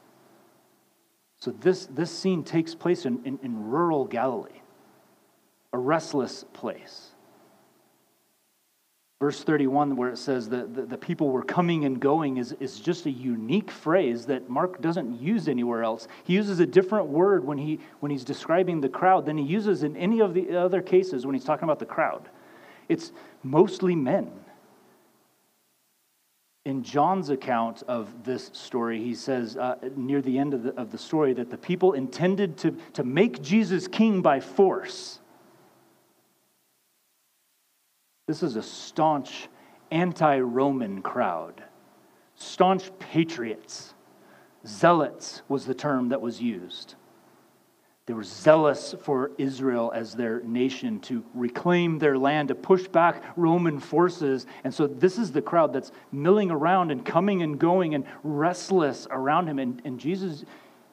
So 1.38 1.50
this, 1.50 1.86
this 1.86 2.10
scene 2.10 2.44
takes 2.44 2.74
place 2.74 3.06
in, 3.06 3.20
in, 3.24 3.38
in 3.42 3.68
rural 3.68 4.04
Galilee, 4.04 4.60
a 5.72 5.78
restless 5.78 6.44
place. 6.52 7.13
Verse 9.20 9.42
31, 9.42 9.96
where 9.96 10.10
it 10.10 10.18
says 10.18 10.48
that 10.48 10.90
the, 10.90 10.98
people 10.98 11.30
were 11.30 11.44
coming 11.44 11.84
and 11.84 12.00
going, 12.00 12.36
is, 12.36 12.52
is 12.58 12.80
just 12.80 13.06
a 13.06 13.10
unique 13.10 13.70
phrase 13.70 14.26
that 14.26 14.50
Mark 14.50 14.80
doesn't 14.82 15.20
use 15.20 15.48
anywhere 15.48 15.84
else. 15.84 16.08
He 16.24 16.34
uses 16.34 16.58
a 16.60 16.66
different 16.66 17.06
word 17.06 17.44
when, 17.44 17.56
he, 17.56 17.78
when 18.00 18.10
he's 18.10 18.24
describing 18.24 18.80
the 18.80 18.88
crowd 18.88 19.24
than 19.24 19.38
he 19.38 19.44
uses 19.44 19.82
in 19.82 19.96
any 19.96 20.20
of 20.20 20.34
the 20.34 20.56
other 20.56 20.82
cases 20.82 21.24
when 21.24 21.34
he's 21.34 21.44
talking 21.44 21.64
about 21.64 21.78
the 21.78 21.86
crowd. 21.86 22.28
It's 22.88 23.12
mostly 23.42 23.94
men. 23.94 24.30
In 26.64 26.82
John's 26.82 27.30
account 27.30 27.82
of 27.86 28.24
this 28.24 28.50
story, 28.52 29.02
he 29.02 29.14
says 29.14 29.56
uh, 29.56 29.76
near 29.96 30.22
the 30.22 30.38
end 30.38 30.54
of 30.54 30.62
the, 30.64 30.74
of 30.74 30.90
the 30.90 30.98
story 30.98 31.34
that 31.34 31.50
the 31.50 31.58
people 31.58 31.92
intended 31.92 32.56
to, 32.58 32.76
to 32.94 33.04
make 33.04 33.42
Jesus 33.42 33.86
king 33.86 34.22
by 34.22 34.40
force. 34.40 35.20
This 38.26 38.42
is 38.42 38.56
a 38.56 38.62
staunch 38.62 39.48
anti 39.90 40.38
Roman 40.40 41.02
crowd, 41.02 41.62
staunch 42.36 42.90
patriots. 42.98 43.94
Zealots 44.66 45.42
was 45.46 45.66
the 45.66 45.74
term 45.74 46.08
that 46.08 46.22
was 46.22 46.40
used. 46.40 46.94
They 48.06 48.14
were 48.14 48.22
zealous 48.22 48.94
for 49.02 49.30
Israel 49.36 49.92
as 49.94 50.14
their 50.14 50.40
nation 50.40 51.00
to 51.00 51.22
reclaim 51.34 51.98
their 51.98 52.16
land, 52.16 52.48
to 52.48 52.54
push 52.54 52.86
back 52.86 53.22
Roman 53.36 53.78
forces. 53.78 54.46
And 54.62 54.72
so, 54.72 54.86
this 54.86 55.18
is 55.18 55.32
the 55.32 55.42
crowd 55.42 55.74
that's 55.74 55.92
milling 56.12 56.50
around 56.50 56.92
and 56.92 57.04
coming 57.04 57.42
and 57.42 57.58
going 57.58 57.94
and 57.94 58.04
restless 58.22 59.06
around 59.10 59.48
him. 59.48 59.58
And, 59.58 59.82
and 59.84 60.00
Jesus 60.00 60.44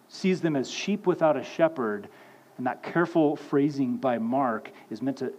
sees 0.09 0.41
them 0.41 0.57
as 0.57 0.69
sheep 0.69 1.07
without 1.07 1.37
a 1.37 1.43
shepherd. 1.43 2.09
And 2.57 2.67
that 2.67 2.83
careful 2.83 3.37
phrasing 3.37 3.95
by 3.95 4.17
Mark 4.17 4.71
is 4.89 5.01
meant 5.01 5.17
to, 5.17 5.33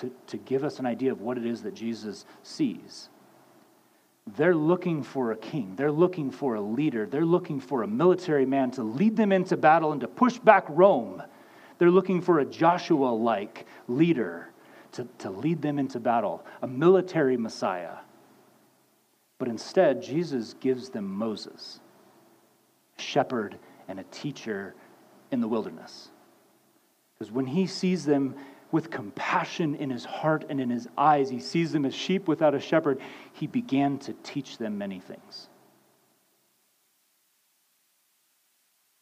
to, 0.00 0.10
to 0.28 0.36
give 0.36 0.64
us 0.64 0.78
an 0.78 0.86
idea 0.86 1.12
of 1.12 1.20
what 1.20 1.38
it 1.38 1.46
is 1.46 1.62
that 1.62 1.74
Jesus 1.74 2.24
sees. 2.42 3.08
They're 4.36 4.54
looking 4.54 5.02
for 5.02 5.32
a 5.32 5.36
king. 5.36 5.74
They're 5.76 5.92
looking 5.92 6.30
for 6.30 6.54
a 6.54 6.60
leader. 6.60 7.06
They're 7.06 7.24
looking 7.24 7.60
for 7.60 7.82
a 7.82 7.86
military 7.86 8.46
man 8.46 8.70
to 8.72 8.82
lead 8.82 9.16
them 9.16 9.32
into 9.32 9.56
battle 9.56 9.92
and 9.92 10.00
to 10.02 10.08
push 10.08 10.38
back 10.38 10.64
Rome. 10.68 11.22
They're 11.78 11.90
looking 11.90 12.20
for 12.20 12.40
a 12.40 12.44
Joshua 12.44 13.08
like 13.08 13.66
leader 13.86 14.48
to, 14.92 15.06
to 15.18 15.30
lead 15.30 15.62
them 15.62 15.78
into 15.78 16.00
battle, 16.00 16.44
a 16.62 16.66
military 16.66 17.36
Messiah. 17.36 17.96
But 19.38 19.48
instead, 19.48 20.02
Jesus 20.02 20.54
gives 20.54 20.88
them 20.88 21.08
Moses, 21.08 21.80
a 22.98 23.02
shepherd 23.02 23.56
and 23.86 24.00
a 24.00 24.04
teacher 24.04 24.74
in 25.30 25.40
the 25.40 25.48
wilderness. 25.48 26.08
Because 27.14 27.32
when 27.32 27.46
he 27.46 27.66
sees 27.66 28.04
them 28.04 28.34
with 28.70 28.90
compassion 28.90 29.74
in 29.74 29.90
his 29.90 30.04
heart 30.04 30.44
and 30.48 30.60
in 30.60 30.70
his 30.70 30.88
eyes. 30.96 31.30
He 31.30 31.40
sees 31.40 31.72
them 31.72 31.84
as 31.84 31.94
sheep 31.94 32.28
without 32.28 32.54
a 32.54 32.60
shepherd. 32.60 33.00
He 33.32 33.46
began 33.46 33.98
to 34.00 34.12
teach 34.22 34.58
them 34.58 34.78
many 34.78 35.00
things. 35.00 35.48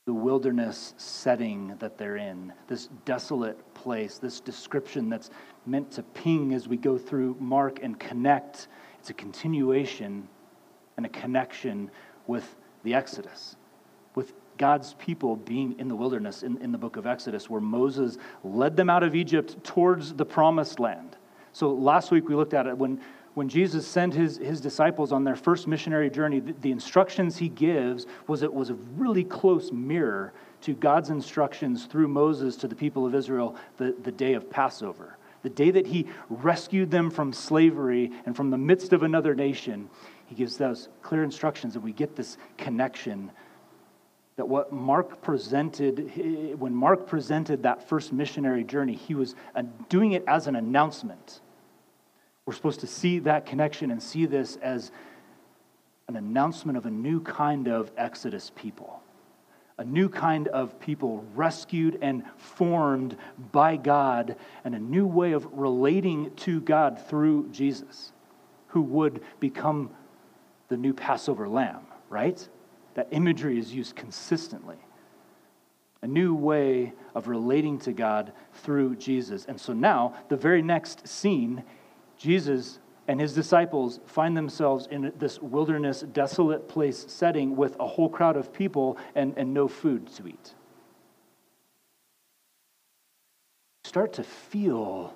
The 0.07 0.15
wilderness 0.15 0.95
setting 0.99 1.75
that 1.81 1.99
they're 1.99 2.17
in, 2.17 2.53
this 2.69 2.89
desolate 3.05 3.75
place, 3.75 4.19
this 4.19 4.39
description 4.39 5.09
that's 5.09 5.31
meant 5.67 5.91
to 5.93 6.05
ping 6.05 6.55
as 6.55 6.69
we 6.69 6.77
go 6.77 6.97
through 6.97 7.37
Mark 7.41 7.81
and 7.83 7.99
connect, 7.99 8.69
it's 9.01 9.11
a 9.11 9.15
continuation 9.15 10.29
and 10.97 11.07
a 11.07 11.09
connection 11.09 11.91
with 12.29 12.55
the 12.85 12.95
Exodus, 12.95 13.56
God's 14.59 14.95
people 14.95 15.37
being 15.37 15.79
in 15.79 15.89
the 15.89 15.97
wilderness 15.97 16.43
in, 16.43 16.57
in 16.59 16.73
the 16.73 16.79
book 16.79 16.97
of 16.97 17.07
Exodus, 17.07 17.51
where 17.51 17.61
Moses 17.61 18.19
led 18.45 18.77
them 18.77 18.91
out 18.91 19.03
of 19.03 19.15
Egypt 19.15 19.63
towards 19.65 20.15
the 20.15 20.25
promised 20.25 20.81
land. 20.81 21.17
So 21.53 21.73
last 21.73 22.11
week 22.11 22.29
we 22.29 22.35
looked 22.35 22.55
at 22.55 22.67
it 22.67 22.77
when, 22.77 23.01
when 23.35 23.49
Jesus 23.49 23.87
sent 23.87 24.15
his, 24.15 24.37
his 24.39 24.61
disciples 24.61 25.13
on 25.13 25.25
their 25.25 25.37
first 25.37 25.67
missionary 25.67 26.11
journey, 26.11 26.41
the, 26.41 26.53
the 26.61 26.71
instructions 26.71 27.37
he 27.37 27.49
gives 27.49 28.07
was 28.27 28.43
it 28.43 28.53
was 28.53 28.71
a 28.71 28.75
really 28.97 29.25
close 29.25 29.73
mirror 29.73 30.33
to 30.63 30.75
God's 30.75 31.11
instructions 31.11 31.87
through 31.87 32.09
Moses 32.09 32.57
to 32.57 32.69
the 32.69 32.75
people 32.75 33.07
of 33.07 33.15
Israel 33.15 33.57
the, 33.77 33.95
the 34.03 34.13
day 34.13 34.35
of 34.35 34.51
Passover. 34.51 35.17
The 35.43 35.51
day 35.51 35.71
that 35.71 35.87
he 35.87 36.09
rescued 36.29 36.91
them 36.91 37.11
from 37.11 37.33
slavery 37.33 38.11
and 38.25 38.35
from 38.35 38.51
the 38.51 38.59
midst 38.59 38.93
of 38.93 39.03
another 39.03 39.35
nation, 39.35 39.89
he 40.27 40.35
gives 40.35 40.57
those 40.57 40.89
clear 41.03 41.23
instructions, 41.23 41.77
and 41.77 41.85
we 41.85 41.93
get 41.93 42.17
this 42.17 42.37
connection 42.57 43.31
that 44.37 44.47
what 44.47 44.73
Mark 44.73 45.23
presented, 45.23 46.59
when 46.59 46.75
Mark 46.75 47.07
presented 47.07 47.63
that 47.63 47.89
first 47.89 48.13
missionary 48.13 48.65
journey, 48.65 48.95
he 48.95 49.15
was 49.15 49.35
uh, 49.55 49.63
doing 49.89 50.13
it 50.13 50.23
as 50.27 50.47
an 50.47 50.57
announcement. 50.57 51.41
We're 52.45 52.53
supposed 52.53 52.81
to 52.81 52.87
see 52.87 53.19
that 53.21 53.47
connection 53.47 53.91
and 53.91 54.03
see 54.03 54.27
this 54.27 54.57
as 54.57 54.93
an 56.09 56.17
announcement 56.17 56.77
of 56.79 56.87
a 56.87 56.91
new 56.91 57.21
kind 57.21 57.67
of 57.67 57.91
Exodus 57.97 58.53
people, 58.55 59.03
a 59.79 59.85
new 59.85 60.09
kind 60.09 60.49
of 60.49 60.79
people 60.81 61.25
rescued 61.35 61.99
and 62.03 62.23
formed 62.37 63.17
by 63.53 63.77
God, 63.77 64.37
and 64.65 64.75
a 64.75 64.79
new 64.79 65.07
way 65.07 65.33
of 65.33 65.49
relating 65.53 66.31
to 66.37 66.61
God 66.61 67.01
through 67.09 67.49
Jesus, 67.51 68.13
who 68.69 68.83
would 68.83 69.23
become 69.41 69.91
the 70.69 70.77
new 70.77 70.93
Passover 70.93 71.49
lamb, 71.49 71.87
right? 72.11 72.47
That 72.97 73.09
imagery 73.11 73.59
is 73.59 73.75
used 73.75 73.95
consistently. 73.95 74.79
A 76.03 76.07
new 76.07 76.35
way 76.35 76.95
of 77.15 77.29
relating 77.29 77.79
to 77.81 77.93
God 77.93 78.33
through 78.53 78.97
Jesus. 78.97 79.45
And 79.45 79.61
so 79.61 79.73
now, 79.73 80.15
the 80.29 80.37
very 80.37 80.63
next 80.63 81.07
scene, 81.07 81.63
Jesus 82.17 82.79
and 83.07 83.21
his 83.21 83.35
disciples 83.35 84.01
find 84.07 84.37
themselves 84.37 84.89
in 84.91 85.13
this 85.19 85.41
wilderness, 85.41 86.01
desolate 86.01 86.69
place 86.69 87.05
setting 87.09 87.55
with 87.55 87.77
a 87.79 87.87
whole 87.87 88.09
crowd 88.09 88.37
of 88.37 88.53
people 88.53 88.97
and, 89.15 89.35
and 89.37 89.53
no 89.53 89.69
food 89.69 90.07
to 90.15 90.29
eat. 90.29 90.55
Start 93.85 94.15
to 94.15 94.25
feel 94.25 95.15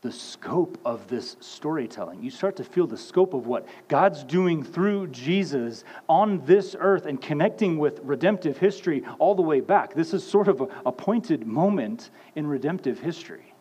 the 0.00 0.12
scope 0.12 0.78
of 0.84 1.08
this 1.08 1.36
storytelling. 1.40 2.22
You 2.22 2.30
start 2.30 2.56
to 2.56 2.64
feel 2.64 2.86
the 2.86 2.96
scope 2.96 3.34
of 3.34 3.46
what 3.46 3.66
God's 3.88 4.22
doing 4.22 4.62
through 4.62 5.08
Jesus 5.08 5.82
on 6.08 6.44
this 6.44 6.76
earth 6.78 7.06
and 7.06 7.20
connecting 7.20 7.78
with 7.78 8.00
redemptive 8.02 8.58
history 8.58 9.02
all 9.18 9.34
the 9.34 9.42
way 9.42 9.60
back. 9.60 9.94
This 9.94 10.14
is 10.14 10.24
sort 10.24 10.46
of 10.46 10.60
a, 10.60 10.68
a 10.86 10.92
pointed 10.92 11.46
moment 11.46 12.10
in 12.36 12.46
redemptive 12.46 13.00
history. 13.00 13.54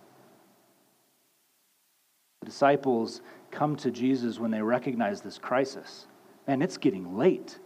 The 2.41 2.45
disciples 2.45 3.21
come 3.49 3.75
to 3.77 3.89
Jesus 3.89 4.39
when 4.39 4.51
they 4.51 4.61
recognize 4.61 5.21
this 5.21 5.39
crisis. 5.39 6.05
And 6.45 6.61
it's 6.61 6.77
getting 6.77 7.17
late. 7.17 7.57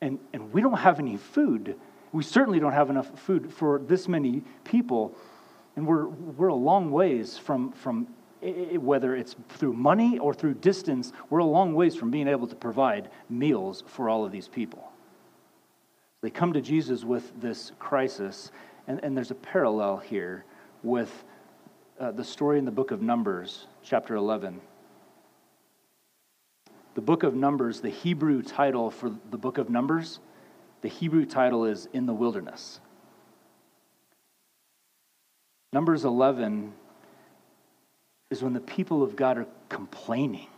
And, 0.00 0.18
and 0.32 0.52
we 0.52 0.62
don't 0.62 0.78
have 0.78 0.98
any 0.98 1.18
food. 1.18 1.76
We 2.10 2.22
certainly 2.22 2.58
don't 2.58 2.72
have 2.72 2.90
enough 2.90 3.18
food 3.18 3.52
for 3.52 3.78
this 3.78 4.08
many 4.08 4.42
people. 4.64 5.14
And 5.76 5.86
we're, 5.86 6.06
we're 6.06 6.48
a 6.48 6.54
long 6.54 6.90
ways 6.90 7.38
from, 7.38 7.72
from 7.72 8.08
whether 8.42 9.14
it's 9.14 9.36
through 9.50 9.72
money 9.72 10.18
or 10.18 10.34
through 10.34 10.54
distance, 10.54 11.12
we're 11.30 11.38
a 11.38 11.44
long 11.44 11.74
ways 11.74 11.94
from 11.94 12.10
being 12.10 12.28
able 12.28 12.46
to 12.48 12.56
provide 12.56 13.10
meals 13.30 13.84
for 13.86 14.08
all 14.08 14.24
of 14.24 14.32
these 14.32 14.48
people. 14.48 14.90
They 16.22 16.30
come 16.30 16.52
to 16.52 16.60
Jesus 16.60 17.04
with 17.04 17.32
this 17.40 17.72
crisis, 17.78 18.50
and, 18.86 19.02
and 19.02 19.16
there's 19.16 19.30
a 19.30 19.36
parallel 19.36 19.98
here 19.98 20.44
with 20.82 21.24
uh, 22.00 22.10
the 22.10 22.24
story 22.24 22.58
in 22.58 22.64
the 22.64 22.70
book 22.70 22.90
of 22.90 23.00
Numbers, 23.00 23.66
chapter 23.82 24.16
11. 24.16 24.60
The 26.94 27.00
book 27.00 27.22
of 27.22 27.34
Numbers, 27.34 27.80
the 27.80 27.90
Hebrew 27.90 28.42
title 28.42 28.90
for 28.90 29.10
the 29.30 29.38
book 29.38 29.58
of 29.58 29.70
Numbers, 29.70 30.18
the 30.82 30.88
Hebrew 30.88 31.24
title 31.24 31.64
is 31.64 31.88
In 31.92 32.06
the 32.06 32.12
Wilderness. 32.12 32.80
Numbers 35.72 36.04
11 36.04 36.72
is 38.30 38.42
when 38.42 38.52
the 38.52 38.60
people 38.60 39.02
of 39.02 39.16
God 39.16 39.38
are 39.38 39.46
complaining. 39.68 40.48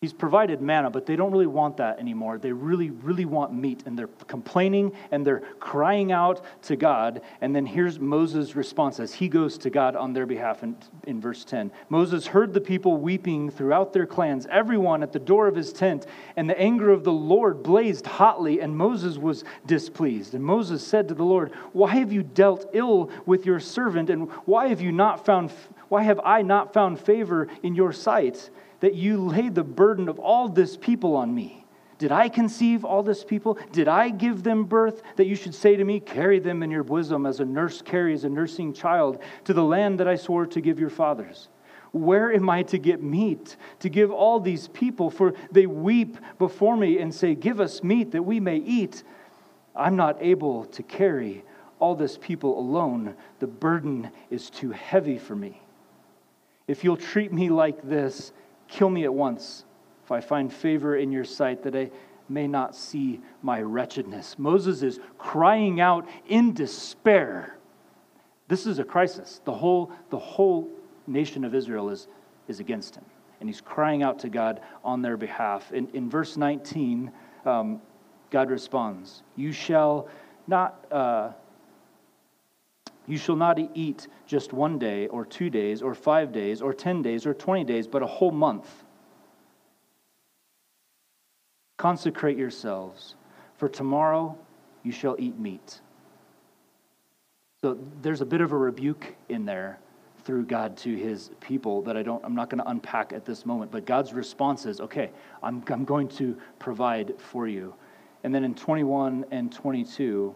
He's 0.00 0.12
provided 0.12 0.62
manna, 0.62 0.90
but 0.90 1.06
they 1.06 1.16
don't 1.16 1.32
really 1.32 1.48
want 1.48 1.78
that 1.78 1.98
anymore. 1.98 2.38
They 2.38 2.52
really, 2.52 2.90
really 2.90 3.24
want 3.24 3.52
meat, 3.52 3.82
and 3.84 3.98
they're 3.98 4.06
complaining 4.28 4.92
and 5.10 5.26
they're 5.26 5.42
crying 5.58 6.12
out 6.12 6.40
to 6.62 6.76
God. 6.76 7.22
And 7.40 7.52
then 7.52 7.66
here's 7.66 7.98
Moses' 7.98 8.54
response 8.54 9.00
as 9.00 9.12
he 9.12 9.28
goes 9.28 9.58
to 9.58 9.70
God 9.70 9.96
on 9.96 10.12
their 10.12 10.24
behalf 10.24 10.62
in, 10.62 10.76
in 11.08 11.20
verse 11.20 11.44
10. 11.44 11.72
Moses 11.88 12.28
heard 12.28 12.54
the 12.54 12.60
people 12.60 12.98
weeping 12.98 13.50
throughout 13.50 13.92
their 13.92 14.06
clans, 14.06 14.46
everyone 14.52 15.02
at 15.02 15.12
the 15.12 15.18
door 15.18 15.48
of 15.48 15.56
his 15.56 15.72
tent, 15.72 16.06
and 16.36 16.48
the 16.48 16.60
anger 16.60 16.90
of 16.90 17.02
the 17.02 17.10
Lord 17.10 17.64
blazed 17.64 18.06
hotly, 18.06 18.60
and 18.60 18.76
Moses 18.76 19.18
was 19.18 19.42
displeased. 19.66 20.32
And 20.32 20.44
Moses 20.44 20.86
said 20.86 21.08
to 21.08 21.14
the 21.14 21.24
Lord, 21.24 21.52
Why 21.72 21.96
have 21.96 22.12
you 22.12 22.22
dealt 22.22 22.70
ill 22.72 23.10
with 23.26 23.44
your 23.44 23.58
servant, 23.58 24.10
and 24.10 24.30
why 24.44 24.68
have 24.68 24.80
you 24.80 24.92
not 24.92 25.26
found 25.26 25.50
Why 25.88 26.04
have 26.04 26.20
I 26.22 26.42
not 26.42 26.72
found 26.72 27.00
favor 27.00 27.48
in 27.64 27.74
your 27.74 27.92
sight 27.92 28.48
that 28.80 28.94
you 28.94 29.18
laid 29.26 29.54
the 29.54 29.64
burden 29.64 30.08
of 30.08 30.18
all 30.18 30.48
this 30.48 30.76
people 30.76 31.16
on 31.16 31.34
me? 31.34 31.64
Did 31.98 32.12
I 32.12 32.28
conceive 32.28 32.84
all 32.84 33.02
this 33.02 33.24
people? 33.24 33.58
Did 33.72 33.88
I 33.88 34.10
give 34.10 34.44
them 34.44 34.64
birth 34.64 35.02
that 35.16 35.26
you 35.26 35.34
should 35.34 35.54
say 35.54 35.74
to 35.74 35.84
me, 35.84 35.98
Carry 35.98 36.38
them 36.38 36.62
in 36.62 36.70
your 36.70 36.84
bosom 36.84 37.26
as 37.26 37.40
a 37.40 37.44
nurse 37.44 37.82
carries 37.82 38.24
a 38.24 38.28
nursing 38.28 38.72
child 38.72 39.20
to 39.44 39.52
the 39.52 39.64
land 39.64 39.98
that 39.98 40.06
I 40.06 40.14
swore 40.14 40.46
to 40.46 40.60
give 40.60 40.78
your 40.78 40.90
fathers? 40.90 41.48
Where 41.92 42.32
am 42.32 42.48
I 42.50 42.62
to 42.64 42.78
get 42.78 43.02
meat 43.02 43.56
to 43.80 43.88
give 43.88 44.12
all 44.12 44.38
these 44.38 44.68
people? 44.68 45.10
For 45.10 45.34
they 45.50 45.66
weep 45.66 46.16
before 46.38 46.76
me 46.76 46.98
and 46.98 47.12
say, 47.12 47.34
Give 47.34 47.60
us 47.60 47.82
meat 47.82 48.12
that 48.12 48.22
we 48.22 48.38
may 48.38 48.58
eat. 48.58 49.02
I'm 49.74 49.96
not 49.96 50.18
able 50.20 50.66
to 50.66 50.82
carry 50.84 51.44
all 51.80 51.96
this 51.96 52.18
people 52.18 52.58
alone. 52.58 53.16
The 53.40 53.46
burden 53.46 54.10
is 54.30 54.50
too 54.50 54.70
heavy 54.70 55.18
for 55.18 55.34
me. 55.34 55.62
If 56.68 56.84
you'll 56.84 56.96
treat 56.96 57.32
me 57.32 57.48
like 57.48 57.82
this, 57.82 58.32
kill 58.68 58.90
me 58.90 59.04
at 59.04 59.12
once 59.12 59.64
if 60.04 60.12
I 60.12 60.20
find 60.20 60.52
favor 60.52 60.96
in 60.96 61.12
your 61.12 61.24
sight, 61.24 61.62
that 61.64 61.76
I 61.76 61.90
may 62.30 62.46
not 62.46 62.74
see 62.74 63.20
my 63.42 63.60
wretchedness. 63.60 64.38
Moses 64.38 64.82
is 64.82 65.00
crying 65.18 65.80
out 65.80 66.08
in 66.28 66.54
despair. 66.54 67.58
This 68.48 68.66
is 68.66 68.78
a 68.78 68.84
crisis. 68.84 69.42
The 69.44 69.52
whole, 69.52 69.92
the 70.10 70.18
whole 70.18 70.68
nation 71.06 71.44
of 71.44 71.54
Israel 71.54 71.90
is, 71.90 72.08
is 72.48 72.60
against 72.60 72.96
him. 72.96 73.04
And 73.40 73.48
he's 73.48 73.60
crying 73.60 74.02
out 74.02 74.18
to 74.20 74.28
God 74.28 74.60
on 74.82 75.02
their 75.02 75.16
behalf. 75.16 75.72
In, 75.72 75.88
in 75.92 76.08
verse 76.08 76.36
19, 76.36 77.12
um, 77.44 77.82
God 78.30 78.50
responds, 78.50 79.22
You 79.36 79.52
shall 79.52 80.08
not. 80.46 80.86
Uh, 80.90 81.32
you 83.08 83.16
shall 83.16 83.36
not 83.36 83.58
eat 83.74 84.06
just 84.26 84.52
one 84.52 84.78
day, 84.78 85.08
or 85.08 85.24
two 85.24 85.50
days, 85.50 85.82
or 85.82 85.94
five 85.94 86.30
days, 86.30 86.62
or 86.62 86.72
ten 86.72 87.02
days, 87.02 87.26
or 87.26 87.34
twenty 87.34 87.64
days, 87.64 87.88
but 87.88 88.02
a 88.02 88.06
whole 88.06 88.30
month 88.30 88.84
Consecrate 91.78 92.36
yourselves, 92.36 93.14
for 93.56 93.68
tomorrow 93.68 94.36
you 94.82 94.90
shall 94.90 95.14
eat 95.18 95.38
meat. 95.38 95.80
So 97.62 97.78
there's 98.02 98.20
a 98.20 98.26
bit 98.26 98.40
of 98.40 98.50
a 98.52 98.56
rebuke 98.56 99.14
in 99.28 99.44
there 99.44 99.78
through 100.24 100.46
God 100.46 100.76
to 100.78 100.94
his 100.94 101.30
people 101.40 101.80
that 101.82 101.96
I 101.96 102.02
don't, 102.02 102.22
I'm 102.24 102.34
not 102.34 102.50
going 102.50 102.62
to 102.62 102.68
unpack 102.68 103.12
at 103.12 103.24
this 103.24 103.46
moment. 103.46 103.70
But 103.70 103.86
God's 103.86 104.12
response 104.12 104.66
is, 104.66 104.80
okay, 104.80 105.10
I'm, 105.42 105.62
I'm 105.68 105.84
going 105.84 106.08
to 106.08 106.36
provide 106.58 107.14
for 107.16 107.46
you. 107.46 107.74
And 108.24 108.34
then 108.34 108.42
in 108.42 108.56
21 108.56 109.24
and 109.30 109.50
22, 109.52 110.34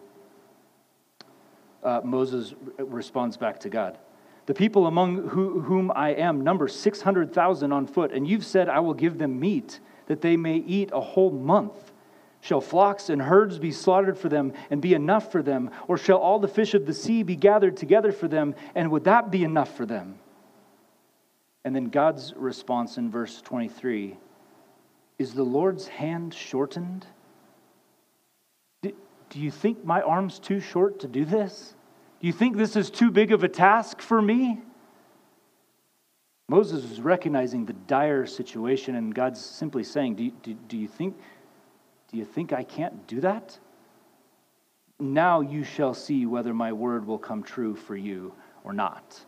uh, 1.83 2.01
Moses 2.03 2.53
responds 2.77 3.37
back 3.37 3.59
to 3.61 3.69
God. 3.69 3.97
The 4.45 4.53
people 4.53 4.87
among 4.87 5.29
who, 5.29 5.61
whom 5.61 5.91
I 5.95 6.09
am 6.09 6.41
number 6.41 6.67
600,000 6.67 7.71
on 7.71 7.87
foot, 7.87 8.11
and 8.11 8.27
you've 8.27 8.45
said, 8.45 8.67
I 8.67 8.79
will 8.79 8.93
give 8.93 9.17
them 9.17 9.39
meat 9.39 9.79
that 10.07 10.21
they 10.21 10.35
may 10.35 10.57
eat 10.57 10.89
a 10.91 10.99
whole 10.99 11.31
month? 11.31 11.91
Shall 12.41 12.59
flocks 12.59 13.09
and 13.09 13.21
herds 13.21 13.57
be 13.57 13.71
slaughtered 13.71 14.17
for 14.17 14.27
them 14.27 14.51
and 14.69 14.81
be 14.81 14.93
enough 14.93 15.31
for 15.31 15.41
them? 15.41 15.71
Or 15.87 15.97
shall 15.97 16.17
all 16.17 16.39
the 16.39 16.49
fish 16.49 16.73
of 16.73 16.85
the 16.85 16.93
sea 16.93 17.23
be 17.23 17.37
gathered 17.37 17.77
together 17.77 18.11
for 18.11 18.27
them, 18.27 18.53
and 18.75 18.91
would 18.91 19.05
that 19.05 19.31
be 19.31 19.45
enough 19.45 19.77
for 19.77 19.85
them? 19.85 20.19
And 21.63 21.73
then 21.73 21.85
God's 21.85 22.33
response 22.35 22.97
in 22.97 23.09
verse 23.09 23.41
23 23.41 24.17
Is 25.17 25.33
the 25.33 25.43
Lord's 25.43 25.87
hand 25.87 26.33
shortened? 26.33 27.07
Do 29.33 29.39
you 29.39 29.49
think 29.49 29.83
my 29.83 29.99
arm's 30.03 30.37
too 30.37 30.59
short 30.59 30.99
to 30.99 31.07
do 31.07 31.25
this? 31.25 31.73
Do 32.21 32.27
you 32.27 32.33
think 32.33 32.55
this 32.55 32.75
is 32.75 32.91
too 32.91 33.09
big 33.09 33.31
of 33.31 33.43
a 33.43 33.49
task 33.49 33.99
for 33.99 34.21
me? 34.21 34.61
Moses 36.47 36.83
is 36.83 37.01
recognizing 37.01 37.65
the 37.65 37.73
dire 37.73 38.27
situation, 38.27 38.93
and 38.93 39.13
God's 39.13 39.43
simply 39.43 39.83
saying, 39.83 40.15
do 40.15 40.25
you, 40.25 40.31
do, 40.43 40.53
do 40.53 40.77
you, 40.77 40.87
think, 40.87 41.17
do 42.11 42.17
you 42.19 42.25
think 42.25 42.53
I 42.53 42.63
can't 42.63 43.07
do 43.07 43.21
that? 43.21 43.57
Now 44.99 45.41
you 45.41 45.63
shall 45.63 45.95
see 45.95 46.27
whether 46.27 46.53
my 46.53 46.71
word 46.71 47.07
will 47.07 47.17
come 47.17 47.41
true 47.41 47.75
for 47.75 47.97
you 47.97 48.35
or 48.63 48.71
not. 48.71 49.19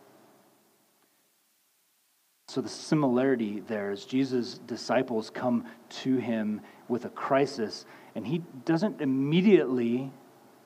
So, 2.46 2.60
the 2.60 2.68
similarity 2.68 3.58
there 3.66 3.90
is 3.90 4.04
Jesus' 4.04 4.58
disciples 4.58 5.30
come 5.30 5.64
to 6.02 6.16
him 6.18 6.60
with 6.88 7.04
a 7.04 7.10
crisis, 7.10 7.84
and 8.14 8.26
he 8.26 8.42
doesn't 8.64 9.00
immediately 9.00 10.10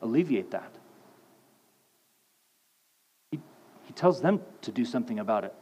alleviate 0.02 0.50
that. 0.50 0.72
He, 3.30 3.40
he 3.84 3.92
tells 3.92 4.20
them 4.20 4.40
to 4.62 4.72
do 4.72 4.84
something 4.84 5.18
about 5.18 5.44
it 5.44 5.54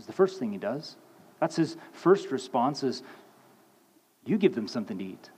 is 0.00 0.06
the 0.06 0.12
first 0.12 0.38
thing 0.38 0.50
he 0.50 0.58
does. 0.58 0.96
That's 1.38 1.56
his 1.56 1.76
first 1.92 2.30
response 2.30 2.82
is 2.82 3.02
you 4.24 4.36
give 4.38 4.54
them 4.54 4.68
something 4.68 4.98
to 4.98 5.04
eat. 5.04 5.30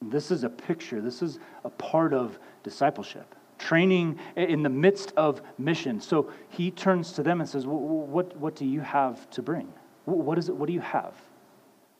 This 0.00 0.30
is 0.30 0.44
a 0.44 0.48
picture, 0.48 1.00
this 1.00 1.22
is 1.22 1.38
a 1.64 1.70
part 1.70 2.14
of 2.14 2.38
discipleship, 2.62 3.34
training 3.58 4.18
in 4.36 4.62
the 4.62 4.68
midst 4.68 5.12
of 5.16 5.42
mission. 5.58 6.00
So 6.00 6.30
he 6.50 6.70
turns 6.70 7.12
to 7.12 7.22
them 7.22 7.40
and 7.40 7.48
says, 7.48 7.66
What, 7.66 8.36
what 8.36 8.54
do 8.54 8.64
you 8.64 8.80
have 8.80 9.28
to 9.30 9.42
bring? 9.42 9.72
What 10.04 10.38
is 10.38 10.48
it? 10.48 10.56
What 10.56 10.68
do 10.68 10.72
you 10.72 10.80
have? 10.80 11.14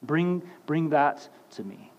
Bring, 0.02 0.42
bring 0.66 0.90
that 0.90 1.28
to 1.52 1.64
me. 1.64 1.92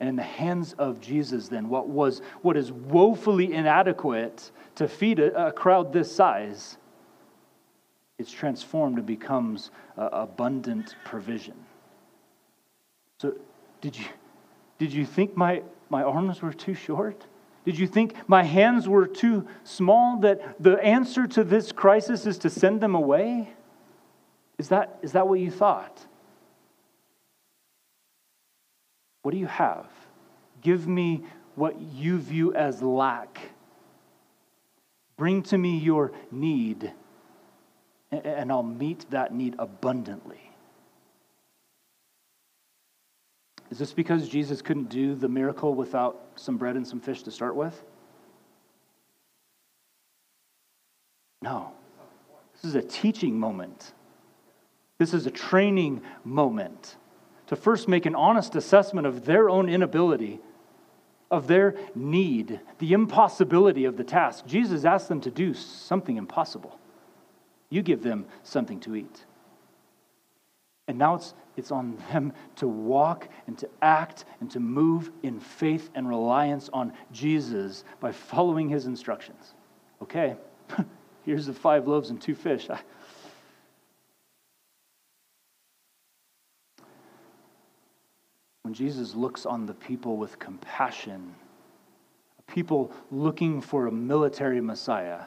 And 0.00 0.08
in 0.08 0.16
the 0.16 0.22
hands 0.22 0.74
of 0.74 1.00
Jesus, 1.00 1.48
then, 1.48 1.68
what 1.68 1.88
was 1.88 2.22
what 2.42 2.56
is 2.56 2.72
woefully 2.72 3.52
inadequate 3.52 4.50
to 4.74 4.88
feed 4.88 5.20
a, 5.20 5.46
a 5.46 5.52
crowd 5.52 5.92
this 5.92 6.10
size 6.10 6.76
it's 8.22 8.30
transformed 8.30 8.98
and 8.98 9.06
becomes 9.06 9.72
uh, 9.98 10.08
abundant 10.12 10.94
provision. 11.04 11.56
So, 13.20 13.34
did 13.80 13.98
you, 13.98 14.04
did 14.78 14.92
you 14.92 15.04
think 15.04 15.36
my, 15.36 15.62
my 15.90 16.04
arms 16.04 16.40
were 16.40 16.52
too 16.52 16.74
short? 16.74 17.26
Did 17.64 17.76
you 17.76 17.88
think 17.88 18.14
my 18.28 18.44
hands 18.44 18.88
were 18.88 19.08
too 19.08 19.48
small? 19.64 20.18
That 20.18 20.62
the 20.62 20.76
answer 20.84 21.26
to 21.26 21.42
this 21.42 21.72
crisis 21.72 22.24
is 22.24 22.38
to 22.38 22.50
send 22.50 22.80
them 22.80 22.94
away? 22.94 23.52
Is 24.56 24.68
that, 24.68 25.00
is 25.02 25.12
that 25.12 25.26
what 25.26 25.40
you 25.40 25.50
thought? 25.50 26.06
What 29.22 29.32
do 29.32 29.38
you 29.38 29.46
have? 29.46 29.86
Give 30.60 30.86
me 30.86 31.24
what 31.54 31.80
you 31.80 32.18
view 32.18 32.54
as 32.54 32.82
lack. 32.82 33.40
Bring 35.16 35.42
to 35.44 35.58
me 35.58 35.78
your 35.78 36.12
need 36.30 36.92
and 38.10 38.52
I'll 38.52 38.62
meet 38.62 39.08
that 39.10 39.32
need 39.32 39.54
abundantly. 39.58 40.40
Is 43.70 43.78
this 43.78 43.92
because 43.92 44.28
Jesus 44.28 44.60
couldn't 44.60 44.90
do 44.90 45.14
the 45.14 45.28
miracle 45.28 45.74
without 45.74 46.20
some 46.36 46.58
bread 46.58 46.76
and 46.76 46.86
some 46.86 47.00
fish 47.00 47.22
to 47.22 47.30
start 47.30 47.56
with? 47.56 47.82
No. 51.40 51.72
This 52.52 52.64
is 52.64 52.74
a 52.74 52.82
teaching 52.82 53.38
moment. 53.38 53.94
This 54.98 55.14
is 55.14 55.26
a 55.26 55.30
training 55.30 56.02
moment 56.24 56.96
to 57.52 57.56
first 57.56 57.86
make 57.86 58.06
an 58.06 58.14
honest 58.14 58.56
assessment 58.56 59.06
of 59.06 59.26
their 59.26 59.50
own 59.50 59.68
inability, 59.68 60.40
of 61.30 61.48
their 61.48 61.74
need, 61.94 62.58
the 62.78 62.94
impossibility 62.94 63.84
of 63.84 63.98
the 63.98 64.04
task. 64.04 64.46
Jesus 64.46 64.86
asked 64.86 65.10
them 65.10 65.20
to 65.20 65.30
do 65.30 65.52
something 65.52 66.16
impossible. 66.16 66.78
You 67.68 67.82
give 67.82 68.02
them 68.02 68.24
something 68.42 68.80
to 68.80 68.96
eat. 68.96 69.26
And 70.88 70.96
now 70.96 71.16
it's, 71.16 71.34
it's 71.54 71.70
on 71.70 71.98
them 72.10 72.32
to 72.56 72.66
walk 72.66 73.28
and 73.46 73.58
to 73.58 73.68
act 73.82 74.24
and 74.40 74.50
to 74.52 74.58
move 74.58 75.10
in 75.22 75.38
faith 75.38 75.90
and 75.94 76.08
reliance 76.08 76.70
on 76.72 76.94
Jesus 77.12 77.84
by 78.00 78.12
following 78.12 78.70
his 78.70 78.86
instructions. 78.86 79.52
Okay, 80.00 80.36
here's 81.26 81.44
the 81.44 81.52
five 81.52 81.86
loaves 81.86 82.08
and 82.08 82.18
two 82.18 82.34
fish. 82.34 82.66
when 88.72 88.76
Jesus 88.78 89.14
looks 89.14 89.44
on 89.44 89.66
the 89.66 89.74
people 89.74 90.16
with 90.16 90.38
compassion, 90.38 91.34
people 92.46 92.90
looking 93.10 93.60
for 93.60 93.86
a 93.86 93.92
military 93.92 94.62
Messiah, 94.62 95.24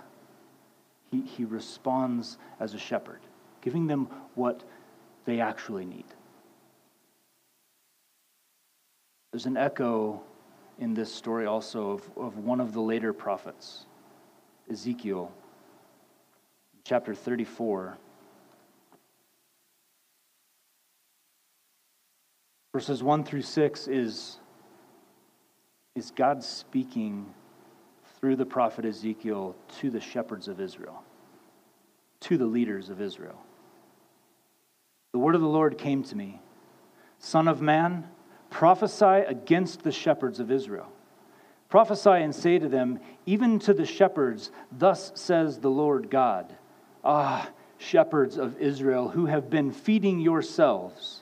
he, 1.12 1.22
he 1.22 1.46
responds 1.46 2.40
as 2.60 2.74
a 2.74 2.80
shepherd, 2.80 3.20
giving 3.62 3.86
them 3.86 4.08
what 4.34 4.64
they 5.26 5.42
actually 5.42 5.86
need. 5.86 6.06
There's 9.32 9.46
an 9.46 9.58
echo 9.58 10.24
in 10.80 10.96
this 10.96 11.14
story 11.14 11.46
also 11.46 11.92
of, 11.92 12.10
of 12.18 12.40
one 12.40 12.60
of 12.60 12.74
the 12.74 12.82
later 12.82 13.14
prophets, 13.14 13.86
Ezekiel, 14.72 15.32
chapter 16.84 17.14
34. 17.14 17.96
Verses 22.76 23.02
1 23.02 23.24
through 23.24 23.42
6 23.42 23.88
is, 23.88 24.38
is 25.96 26.12
God 26.12 26.44
speaking 26.44 27.34
through 28.20 28.36
the 28.36 28.46
prophet 28.46 28.84
Ezekiel 28.84 29.56
to 29.80 29.90
the 29.90 30.02
shepherds 30.02 30.50
of 30.50 30.60
Israel. 30.60 31.02
to 32.20 32.38
the 32.38 32.46
leaders 32.46 32.90
of 32.90 33.00
Israel. 33.00 33.42
The 35.14 35.20
word 35.20 35.36
of 35.36 35.42
the 35.42 35.48
Lord 35.48 35.78
came 35.78 36.04
to 36.04 36.18
me 36.18 36.42
Son 37.18 37.48
of 37.48 37.62
man, 37.62 38.10
prophesy 38.50 39.24
against 39.26 39.84
the 39.84 39.92
shepherds 39.94 40.42
of 40.42 40.52
Israel. 40.52 40.92
Prophesy 41.70 42.10
and 42.10 42.36
say 42.36 42.60
to 42.60 42.68
them, 42.68 43.00
even 43.26 43.58
to 43.60 43.74
the 43.74 43.86
shepherds, 43.86 44.52
Thus 44.70 45.14
says 45.16 45.60
the 45.60 45.72
Lord 45.72 46.10
God. 46.10 46.54
Ah, 47.06 47.50
shepherds 47.78 48.38
of 48.38 48.60
Israel, 48.60 49.08
who 49.08 49.28
have 49.28 49.50
been 49.50 49.72
feeding 49.72 50.20
yourselves. 50.20 51.22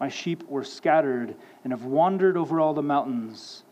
My 0.00 0.08
sheep 0.08 0.42
were 0.48 0.64
scattered 0.64 1.34
and 1.62 1.72
have 1.72 1.84
wandered 1.84 2.36
over 2.36 2.60
all 2.60 2.74
the 2.74 2.82
mountains 2.82 3.62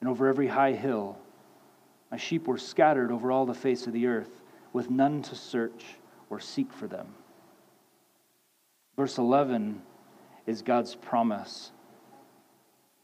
and 0.00 0.08
over 0.08 0.28
every 0.28 0.46
high 0.46 0.72
hill. 0.72 1.18
My 2.10 2.16
sheep 2.16 2.46
were 2.46 2.58
scattered 2.58 3.10
over 3.10 3.32
all 3.32 3.46
the 3.46 3.54
face 3.54 3.86
of 3.86 3.92
the 3.92 4.06
earth 4.06 4.40
with 4.72 4.90
none 4.90 5.22
to 5.22 5.34
search 5.34 5.84
or 6.30 6.38
seek 6.38 6.72
for 6.72 6.86
them. 6.86 7.06
Verse 8.96 9.18
11 9.18 9.82
is 10.46 10.62
God's 10.62 10.94
promise. 10.94 11.72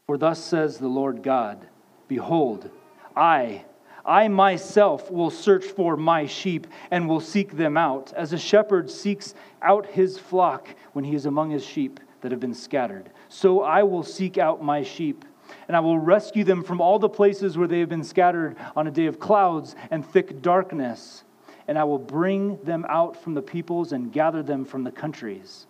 For 0.07 0.17
thus 0.17 0.43
says 0.43 0.77
the 0.77 0.87
Lord 0.87 1.23
God 1.23 1.67
Behold, 2.07 2.69
I, 3.15 3.65
I 4.05 4.27
myself 4.27 5.09
will 5.09 5.29
search 5.29 5.65
for 5.65 5.95
my 5.95 6.25
sheep 6.25 6.67
and 6.91 7.07
will 7.07 7.21
seek 7.21 7.57
them 7.57 7.77
out, 7.77 8.13
as 8.15 8.33
a 8.33 8.37
shepherd 8.37 8.89
seeks 8.89 9.33
out 9.61 9.85
his 9.85 10.17
flock 10.17 10.67
when 10.93 11.05
he 11.05 11.15
is 11.15 11.25
among 11.25 11.49
his 11.49 11.65
sheep 11.65 11.99
that 12.23 12.31
have 12.31 12.41
been 12.41 12.55
scattered. 12.55 13.11
So 13.29 13.61
I 13.61 13.83
will 13.83 14.03
seek 14.03 14.37
out 14.37 14.63
my 14.63 14.81
sheep 14.81 15.23
and 15.67 15.77
I 15.77 15.79
will 15.81 15.99
rescue 15.99 16.43
them 16.43 16.63
from 16.63 16.81
all 16.81 16.97
the 16.97 17.09
places 17.09 17.57
where 17.57 17.67
they 17.67 17.79
have 17.79 17.89
been 17.89 18.03
scattered 18.03 18.57
on 18.75 18.87
a 18.87 18.91
day 18.91 19.05
of 19.05 19.19
clouds 19.19 19.75
and 19.91 20.03
thick 20.05 20.41
darkness 20.41 21.23
and 21.67 21.77
I 21.77 21.83
will 21.83 21.99
bring 21.99 22.57
them 22.63 22.85
out 22.89 23.15
from 23.15 23.33
the 23.33 23.41
peoples 23.41 23.91
and 23.91 24.11
gather 24.11 24.43
them 24.43 24.65
from 24.65 24.83
the 24.83 24.91
countries. 24.91 25.67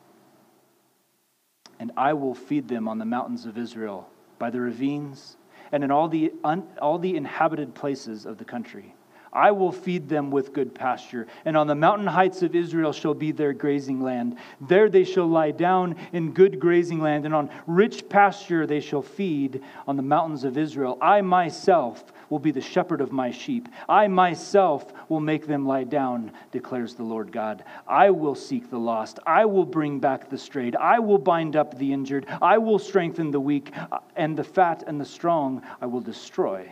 And 1.80 1.92
I 1.98 2.14
will 2.14 2.34
feed 2.34 2.68
them 2.68 2.88
on 2.88 2.98
the 2.98 3.06
mountains 3.06 3.46
of 3.46 3.58
Israel, 3.58 4.10
by 4.40 4.50
the 4.50 4.62
ravines, 4.62 5.38
and 5.72 5.84
in 5.84 5.92
all 5.92 6.08
the, 6.08 6.32
un, 6.44 6.68
all 6.82 6.98
the 6.98 7.16
inhabited 7.16 7.76
places 7.76 8.26
of 8.26 8.38
the 8.38 8.46
country. 8.46 8.96
I 9.34 9.50
will 9.52 9.72
feed 9.72 10.10
them 10.10 10.30
with 10.30 10.54
good 10.54 10.76
pasture, 10.76 11.26
and 11.44 11.58
on 11.58 11.66
the 11.66 11.74
mountain 11.74 12.06
heights 12.06 12.44
of 12.44 12.56
Israel 12.56 12.94
shall 12.94 13.16
be 13.16 13.32
their 13.32 13.52
grazing 13.52 14.00
land. 14.02 14.38
There 14.62 14.90
they 14.90 15.04
shall 15.04 15.26
lie 15.26 15.52
down 15.52 15.96
in 16.12 16.34
good 16.34 16.60
grazing 16.60 17.00
land, 17.00 17.26
and 17.26 17.34
on 17.34 17.50
rich 17.66 18.08
pasture 18.08 18.68
they 18.68 18.80
shall 18.80 19.02
feed 19.02 19.64
on 19.88 19.98
the 19.98 20.04
mountains 20.04 20.44
of 20.44 20.58
Israel. 20.58 21.00
I 21.02 21.22
myself 21.22 22.14
will 22.30 22.40
be 22.40 22.52
the 22.52 22.62
shepherd 22.62 23.02
of 23.02 23.12
my 23.12 23.32
sheep. 23.32 23.68
I 23.90 24.08
myself 24.08 24.94
will 25.10 25.20
make 25.20 25.48
them 25.48 25.68
lie 25.68 25.84
down, 25.84 26.32
declares 26.52 26.94
the 26.94 27.04
Lord 27.04 27.32
God. 27.32 27.64
I 27.88 28.12
will 28.12 28.36
seek 28.36 28.70
the 28.70 28.80
lost. 28.80 29.20
I 29.26 29.46
will 29.46 29.66
bring 29.66 30.00
back 30.00 30.30
the 30.30 30.38
strayed. 30.38 30.76
I 30.76 31.00
will 31.00 31.18
bind 31.18 31.56
up 31.56 31.78
the 31.78 31.92
injured. 31.92 32.28
I 32.42 32.60
will 32.60 32.80
strengthen 32.80 33.32
the 33.32 33.40
weak, 33.40 33.72
and 34.16 34.38
the 34.38 34.44
fat 34.44 34.84
and 34.86 35.02
the 35.02 35.06
strong 35.06 35.64
I 35.82 35.88
will 35.88 36.02
destroy. 36.02 36.72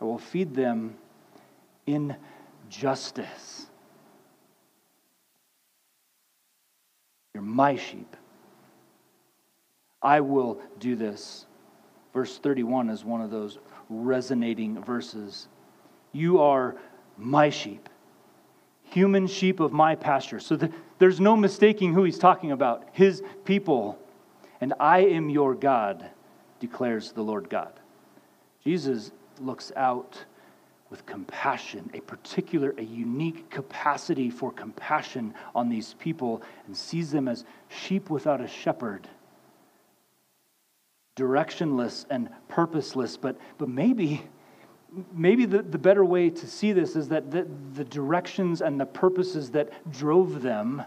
I 0.00 0.04
will 0.04 0.18
feed 0.18 0.54
them 0.54 0.94
in 1.92 2.16
justice. 2.68 3.66
You're 7.34 7.42
my 7.42 7.76
sheep. 7.76 8.16
I 10.02 10.20
will 10.20 10.60
do 10.78 10.96
this. 10.96 11.46
Verse 12.12 12.38
31 12.38 12.90
is 12.90 13.04
one 13.04 13.20
of 13.20 13.30
those 13.30 13.58
resonating 13.88 14.82
verses. 14.82 15.48
You 16.12 16.40
are 16.40 16.76
my 17.16 17.50
sheep, 17.50 17.88
human 18.82 19.26
sheep 19.26 19.60
of 19.60 19.72
my 19.72 19.94
pasture. 19.94 20.40
So 20.40 20.56
the, 20.56 20.72
there's 20.98 21.20
no 21.20 21.36
mistaking 21.36 21.92
who 21.92 22.04
he's 22.04 22.18
talking 22.18 22.52
about 22.52 22.88
his 22.92 23.22
people. 23.44 23.98
And 24.60 24.74
I 24.80 25.00
am 25.00 25.30
your 25.30 25.54
God, 25.54 26.10
declares 26.58 27.12
the 27.12 27.22
Lord 27.22 27.48
God. 27.48 27.72
Jesus 28.64 29.12
looks 29.40 29.72
out 29.76 30.24
with 30.90 31.06
compassion, 31.06 31.88
a 31.94 32.00
particular, 32.00 32.74
a 32.76 32.82
unique 32.82 33.48
capacity 33.48 34.28
for 34.28 34.50
compassion 34.50 35.32
on 35.54 35.68
these 35.68 35.94
people, 35.94 36.42
and 36.66 36.76
sees 36.76 37.12
them 37.12 37.28
as 37.28 37.44
sheep 37.68 38.10
without 38.10 38.40
a 38.40 38.48
shepherd 38.48 39.08
directionless 41.20 42.06
and 42.08 42.30
purposeless. 42.48 43.16
But, 43.16 43.36
but 43.58 43.68
maybe, 43.68 44.22
maybe 45.12 45.44
the, 45.44 45.62
the 45.62 45.78
better 45.78 46.04
way 46.04 46.30
to 46.30 46.46
see 46.46 46.72
this 46.72 46.96
is 46.96 47.08
that 47.08 47.30
the, 47.30 47.46
the 47.74 47.84
directions 47.84 48.62
and 48.62 48.80
the 48.80 48.86
purposes 48.86 49.50
that 49.50 49.70
drove 49.92 50.40
them 50.40 50.82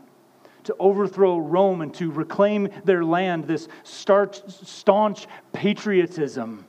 to 0.63 0.75
overthrow 0.79 1.37
Rome 1.37 1.81
and 1.81 1.93
to 1.95 2.09
reclaim 2.09 2.69
their 2.85 3.03
land, 3.03 3.45
this 3.45 3.67
starch, 3.83 4.41
staunch 4.47 5.27
patriotism, 5.51 6.65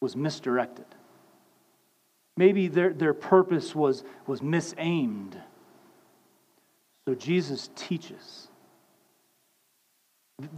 was 0.00 0.14
misdirected. 0.14 0.84
Maybe 2.36 2.68
their, 2.68 2.92
their 2.92 3.14
purpose 3.14 3.74
was, 3.74 4.04
was 4.26 4.40
misaimed. 4.40 5.34
So 7.06 7.14
Jesus 7.14 7.68
teaches 7.74 8.48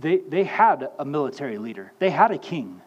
they, 0.01 0.19
they 0.19 0.45
had 0.45 0.89
a 0.99 1.05
military 1.05 1.59
leader, 1.59 1.93
they 1.99 2.11
had 2.11 2.31
a 2.31 2.39
king. 2.39 2.81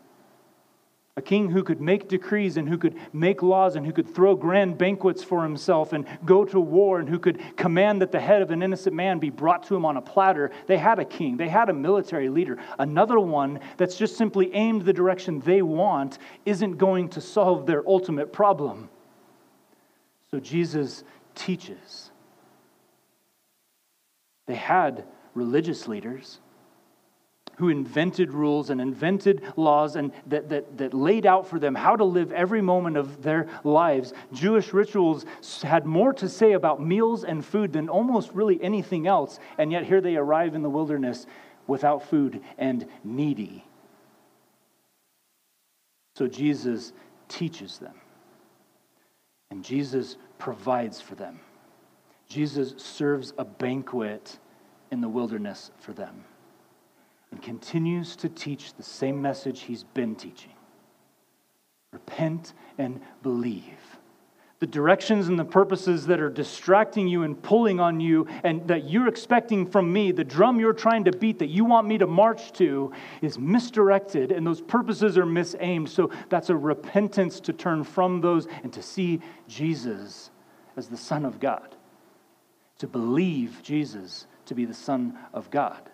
A 1.18 1.22
king 1.22 1.50
who 1.50 1.64
could 1.64 1.82
make 1.82 2.08
decrees 2.08 2.58
and 2.58 2.70
who 2.70 2.78
could 2.78 2.96
make 3.12 3.42
laws 3.42 3.76
and 3.76 3.84
who 3.84 3.92
could 3.92 4.14
throw 4.14 4.36
grand 4.36 4.78
banquets 4.78 5.24
for 5.24 5.42
himself 5.42 5.92
and 5.92 6.06
go 6.26 6.46
to 6.46 6.60
war 6.60 7.00
and 7.00 7.10
who 7.10 7.18
could 7.18 7.42
command 7.58 8.04
that 8.04 8.12
the 8.12 8.20
head 8.20 8.44
of 8.44 8.52
an 8.52 8.62
innocent 8.62 8.96
man 8.96 9.18
be 9.18 9.32
brought 9.32 9.64
to 9.64 9.76
him 9.76 9.84
on 9.84 9.98
a 9.98 10.02
platter. 10.02 10.52
They 10.68 10.78
had 10.78 11.00
a 11.00 11.06
king, 11.06 11.36
they 11.36 11.48
had 11.48 11.70
a 11.70 11.74
military 11.74 12.30
leader. 12.30 12.60
Another 12.78 13.20
one 13.20 13.60
that's 13.78 13.98
just 13.98 14.16
simply 14.16 14.54
aimed 14.54 14.84
the 14.84 14.94
direction 14.94 15.40
they 15.40 15.64
want 15.64 16.20
isn't 16.46 16.78
going 16.78 17.10
to 17.10 17.20
solve 17.20 17.66
their 17.66 17.84
ultimate 17.90 18.32
problem. 18.32 18.88
So 20.30 20.40
Jesus 20.40 21.04
teaches. 21.34 22.12
They 24.46 24.56
had 24.56 25.06
religious 25.34 25.88
leaders 25.88 26.40
who 27.58 27.70
invented 27.70 28.32
rules 28.32 28.70
and 28.70 28.80
invented 28.80 29.42
laws 29.56 29.96
and 29.96 30.12
that, 30.28 30.48
that, 30.50 30.78
that 30.78 30.94
laid 30.94 31.26
out 31.26 31.48
for 31.48 31.60
them 31.60 31.74
how 31.74 31.96
to 31.96 32.04
live 32.04 32.32
every 32.32 32.62
moment 32.62 32.96
of 32.98 33.24
their 33.24 33.48
lives. 33.64 34.14
Jewish 34.32 34.74
rituals 34.74 35.26
had 35.64 35.86
more 35.86 36.14
to 36.14 36.30
say 36.30 36.54
about 36.54 36.82
meals 36.82 37.24
and 37.24 37.44
food 37.44 37.74
than 37.74 37.90
almost 37.90 38.32
really 38.34 38.62
anything 38.62 39.08
else, 39.08 39.40
and 39.58 39.72
yet 39.72 39.86
here 39.86 40.02
they 40.02 40.16
arrive 40.16 40.54
in 40.54 40.62
the 40.62 40.70
wilderness 40.70 41.26
without 41.66 42.08
food 42.08 42.42
and 42.60 42.86
needy. 43.04 43.66
So 46.16 46.28
Jesus 46.28 46.94
teaches 47.28 47.80
them, 47.80 47.96
and 49.50 49.64
Jesus 49.64 50.18
provides 50.38 51.02
for 51.02 51.16
them. 51.16 51.40
Jesus 52.30 52.76
serves 52.78 53.34
a 53.40 53.46
banquet 53.46 54.38
in 54.92 55.02
the 55.02 55.10
wilderness 55.10 55.72
for 55.80 55.94
them 55.94 56.24
and 57.32 57.42
continues 57.42 58.16
to 58.18 58.30
teach 58.30 58.74
the 58.74 58.84
same 58.84 59.22
message 59.22 59.62
he's 59.62 59.84
been 59.84 60.16
teaching 60.16 60.52
repent 61.94 62.54
and 62.78 63.02
believe. 63.24 63.98
The 64.60 64.68
directions 64.68 65.28
and 65.28 65.38
the 65.38 65.46
purposes 65.46 66.08
that 66.08 66.20
are 66.20 66.30
distracting 66.30 67.08
you 67.08 67.24
and 67.24 67.42
pulling 67.42 67.80
on 67.80 68.00
you, 68.00 68.28
and 68.44 68.68
that 68.68 68.90
you're 68.90 69.08
expecting 69.08 69.66
from 69.66 69.94
me, 69.94 70.12
the 70.12 70.24
drum 70.24 70.60
you're 70.60 70.74
trying 70.74 71.06
to 71.06 71.12
beat 71.12 71.40
that 71.40 71.48
you 71.48 71.64
want 71.64 71.88
me 71.88 71.98
to 72.00 72.08
march 72.08 72.52
to, 72.54 72.92
is 73.22 73.38
misdirected, 73.38 74.32
and 74.32 74.46
those 74.46 74.62
purposes 74.62 75.18
are 75.18 75.26
misaimed. 75.26 75.90
So 75.90 76.12
that's 76.30 76.50
a 76.50 76.56
repentance 76.56 77.40
to 77.42 77.54
turn 77.54 77.84
from 77.84 78.20
those 78.20 78.48
and 78.64 78.74
to 78.74 78.82
see 78.82 79.22
Jesus 79.48 80.32
as 80.76 80.88
the 80.88 80.98
Son 80.98 81.24
of 81.24 81.40
God, 81.40 81.76
to 82.80 82.88
believe 82.88 83.62
Jesus 83.64 84.28
to 84.48 84.56
be 84.56 84.66
the 84.66 84.74
Son 84.74 85.18
of 85.34 85.50
God 85.52 85.90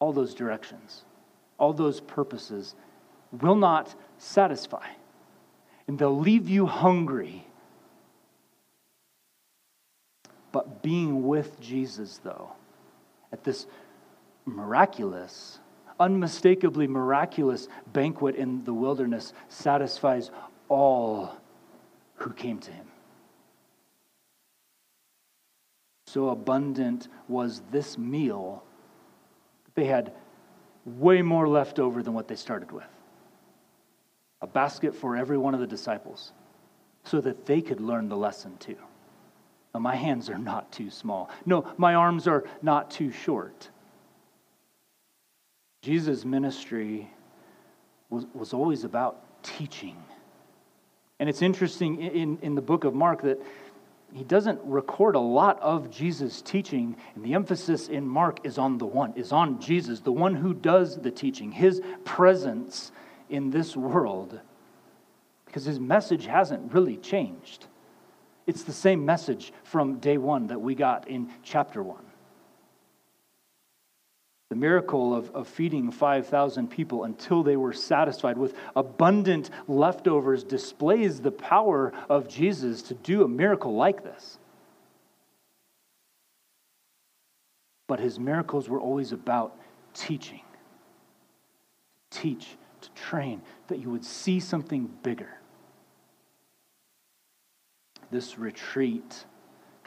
all 0.00 0.12
those 0.12 0.34
directions, 0.34 1.04
all 1.58 1.72
those 1.72 2.00
purposes 2.00 2.74
will 3.32 3.56
not 3.56 3.94
satisfy. 4.18 4.86
And 5.86 5.98
they'll 5.98 6.18
leave 6.18 6.48
you 6.48 6.66
hungry. 6.66 7.46
But 10.52 10.82
being 10.82 11.26
with 11.26 11.60
Jesus, 11.60 12.20
though, 12.22 12.52
at 13.32 13.44
this 13.44 13.66
miraculous, 14.44 15.58
unmistakably 16.00 16.86
miraculous 16.86 17.68
banquet 17.92 18.36
in 18.36 18.64
the 18.64 18.72
wilderness, 18.72 19.32
satisfies 19.48 20.30
all 20.68 21.36
who 22.16 22.32
came 22.32 22.58
to 22.60 22.70
him. 22.70 22.86
So 26.06 26.30
abundant 26.30 27.08
was 27.28 27.62
this 27.70 27.98
meal, 27.98 28.62
they 29.78 29.84
had 29.84 30.12
way 30.84 31.22
more 31.22 31.46
left 31.46 31.78
over 31.78 32.02
than 32.02 32.12
what 32.12 32.26
they 32.26 32.34
started 32.34 32.72
with. 32.72 32.88
A 34.40 34.46
basket 34.46 34.92
for 34.92 35.16
every 35.16 35.38
one 35.38 35.54
of 35.54 35.60
the 35.60 35.68
disciples 35.68 36.32
so 37.04 37.20
that 37.20 37.46
they 37.46 37.60
could 37.60 37.80
learn 37.80 38.08
the 38.08 38.16
lesson 38.16 38.56
too. 38.58 38.76
Now, 39.72 39.80
my 39.80 39.94
hands 39.94 40.28
are 40.30 40.38
not 40.38 40.72
too 40.72 40.90
small. 40.90 41.30
No, 41.46 41.72
my 41.76 41.94
arms 41.94 42.26
are 42.26 42.42
not 42.60 42.90
too 42.90 43.12
short. 43.12 43.70
Jesus' 45.82 46.24
ministry 46.24 47.08
was, 48.10 48.26
was 48.34 48.52
always 48.52 48.82
about 48.82 49.22
teaching. 49.44 49.96
And 51.20 51.28
it's 51.28 51.42
interesting 51.42 52.02
in, 52.02 52.38
in 52.42 52.56
the 52.56 52.62
book 52.62 52.82
of 52.82 52.94
Mark 52.94 53.22
that 53.22 53.40
he 54.12 54.24
doesn't 54.24 54.60
record 54.64 55.14
a 55.14 55.20
lot 55.20 55.60
of 55.60 55.90
Jesus' 55.90 56.40
teaching, 56.40 56.96
and 57.14 57.24
the 57.24 57.34
emphasis 57.34 57.88
in 57.88 58.06
Mark 58.06 58.40
is 58.44 58.56
on 58.56 58.78
the 58.78 58.86
one, 58.86 59.12
is 59.14 59.32
on 59.32 59.60
Jesus, 59.60 60.00
the 60.00 60.12
one 60.12 60.34
who 60.34 60.54
does 60.54 60.96
the 60.96 61.10
teaching, 61.10 61.52
his 61.52 61.82
presence 62.04 62.90
in 63.28 63.50
this 63.50 63.76
world, 63.76 64.40
because 65.44 65.64
his 65.64 65.78
message 65.78 66.26
hasn't 66.26 66.72
really 66.72 66.96
changed. 66.96 67.66
It's 68.46 68.62
the 68.62 68.72
same 68.72 69.04
message 69.04 69.52
from 69.62 69.98
day 69.98 70.16
one 70.16 70.46
that 70.46 70.60
we 70.60 70.74
got 70.74 71.06
in 71.08 71.30
chapter 71.42 71.82
one. 71.82 72.07
The 74.50 74.56
miracle 74.56 75.14
of, 75.14 75.30
of 75.34 75.46
feeding 75.46 75.90
5,000 75.90 76.68
people 76.68 77.04
until 77.04 77.42
they 77.42 77.56
were 77.56 77.74
satisfied 77.74 78.38
with 78.38 78.54
abundant 78.74 79.50
leftovers 79.66 80.42
displays 80.42 81.20
the 81.20 81.30
power 81.30 81.92
of 82.08 82.28
Jesus 82.28 82.80
to 82.82 82.94
do 82.94 83.24
a 83.24 83.28
miracle 83.28 83.74
like 83.74 84.02
this. 84.02 84.38
But 87.86 88.00
his 88.00 88.18
miracles 88.18 88.68
were 88.68 88.80
always 88.80 89.12
about 89.12 89.54
teaching. 89.92 90.42
Teach, 92.10 92.56
to 92.80 92.90
train, 92.90 93.42
that 93.66 93.80
you 93.80 93.90
would 93.90 94.04
see 94.04 94.40
something 94.40 94.90
bigger. 95.02 95.38
This 98.10 98.38
retreat 98.38 99.26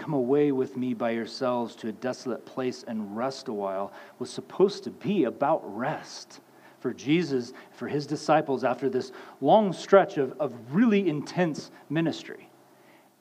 Come 0.01 0.13
away 0.15 0.51
with 0.51 0.77
me 0.77 0.95
by 0.95 1.11
yourselves 1.11 1.75
to 1.75 1.89
a 1.89 1.91
desolate 1.91 2.43
place 2.43 2.83
and 2.87 3.15
rest 3.15 3.49
a 3.49 3.53
while 3.53 3.93
was 4.17 4.31
supposed 4.31 4.83
to 4.85 4.89
be 4.89 5.25
about 5.25 5.61
rest 5.77 6.39
for 6.79 6.91
Jesus, 6.91 7.53
for 7.73 7.87
his 7.87 8.07
disciples 8.07 8.63
after 8.63 8.89
this 8.89 9.11
long 9.41 9.71
stretch 9.71 10.17
of, 10.17 10.33
of 10.39 10.55
really 10.71 11.07
intense 11.07 11.69
ministry. 11.91 12.49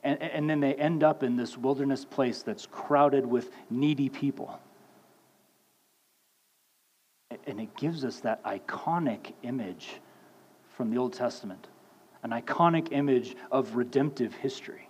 And, 0.05 0.23
and 0.23 0.49
then 0.49 0.61
they 0.61 0.73
end 0.77 1.05
up 1.05 1.23
in 1.23 1.37
this 1.37 1.59
wilderness 1.59 2.07
place 2.07 2.41
that's 2.41 2.65
crowded 2.65 3.27
with 3.27 3.51
needy 3.69 4.09
people. 4.09 4.59
And 7.47 7.61
it 7.61 7.77
gives 7.77 8.07
us 8.07 8.21
that 8.21 8.43
iconic 8.45 9.35
image 9.43 10.01
from 10.71 10.91
the 10.91 10.97
Old 10.97 11.13
Testament, 11.13 11.69
an 12.23 12.31
iconic 12.31 12.89
image 12.93 13.37
of 13.53 13.77
redemptive 13.77 14.33
history. 14.33 14.87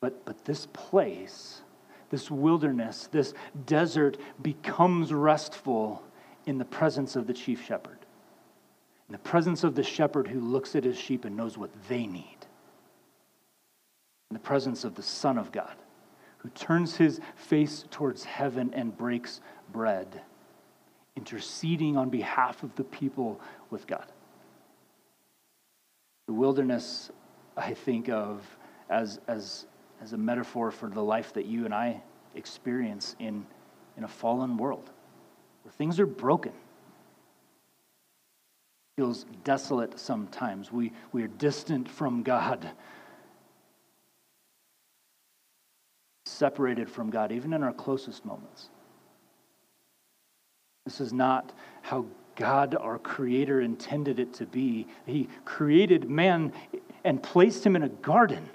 But, 0.00 0.24
but 0.24 0.44
this 0.44 0.66
place, 0.72 1.62
this 2.10 2.30
wilderness, 2.30 3.08
this 3.10 3.34
desert 3.66 4.16
becomes 4.40 5.12
restful 5.12 6.02
in 6.46 6.58
the 6.58 6.64
presence 6.64 7.16
of 7.16 7.26
the 7.26 7.34
chief 7.34 7.64
shepherd. 7.64 7.98
In 9.08 9.12
the 9.12 9.18
presence 9.18 9.64
of 9.64 9.74
the 9.74 9.82
shepherd 9.82 10.28
who 10.28 10.40
looks 10.40 10.76
at 10.76 10.84
his 10.84 10.98
sheep 10.98 11.24
and 11.24 11.36
knows 11.36 11.58
what 11.58 11.70
they 11.88 12.06
need. 12.06 12.36
In 14.30 14.34
the 14.34 14.38
presence 14.38 14.84
of 14.84 14.94
the 14.94 15.02
Son 15.02 15.38
of 15.38 15.50
God 15.50 15.74
who 16.38 16.48
turns 16.50 16.96
his 16.96 17.20
face 17.34 17.84
towards 17.90 18.24
heaven 18.24 18.72
and 18.72 18.96
breaks 18.96 19.40
bread, 19.72 20.22
interceding 21.16 21.96
on 21.96 22.08
behalf 22.08 22.62
of 22.62 22.74
the 22.76 22.84
people 22.84 23.40
with 23.70 23.86
God. 23.86 24.06
The 26.26 26.32
wilderness, 26.32 27.10
I 27.56 27.74
think 27.74 28.08
of 28.08 28.44
as, 28.88 29.18
as 29.26 29.66
as 30.02 30.12
a 30.12 30.18
metaphor 30.18 30.70
for 30.70 30.88
the 30.88 31.02
life 31.02 31.32
that 31.34 31.46
you 31.46 31.64
and 31.64 31.74
I 31.74 32.00
experience 32.34 33.16
in, 33.18 33.46
in 33.96 34.04
a 34.04 34.08
fallen 34.08 34.56
world 34.56 34.90
where 35.62 35.72
things 35.72 35.98
are 35.98 36.06
broken. 36.06 36.52
Feels 38.96 39.26
desolate 39.44 39.98
sometimes. 39.98 40.72
We, 40.72 40.92
we 41.12 41.22
are 41.22 41.28
distant 41.28 41.88
from 41.88 42.22
God, 42.22 42.68
separated 46.26 46.90
from 46.90 47.10
God, 47.10 47.30
even 47.32 47.52
in 47.52 47.62
our 47.62 47.72
closest 47.72 48.24
moments. 48.24 48.70
This 50.84 51.00
is 51.00 51.12
not 51.12 51.52
how 51.82 52.06
God, 52.34 52.74
our 52.74 52.98
Creator, 52.98 53.60
intended 53.60 54.18
it 54.18 54.32
to 54.34 54.46
be. 54.46 54.86
He 55.06 55.28
created 55.44 56.08
man 56.08 56.52
and 57.04 57.22
placed 57.22 57.64
him 57.64 57.76
in 57.76 57.82
a 57.82 57.88
garden 57.88 58.48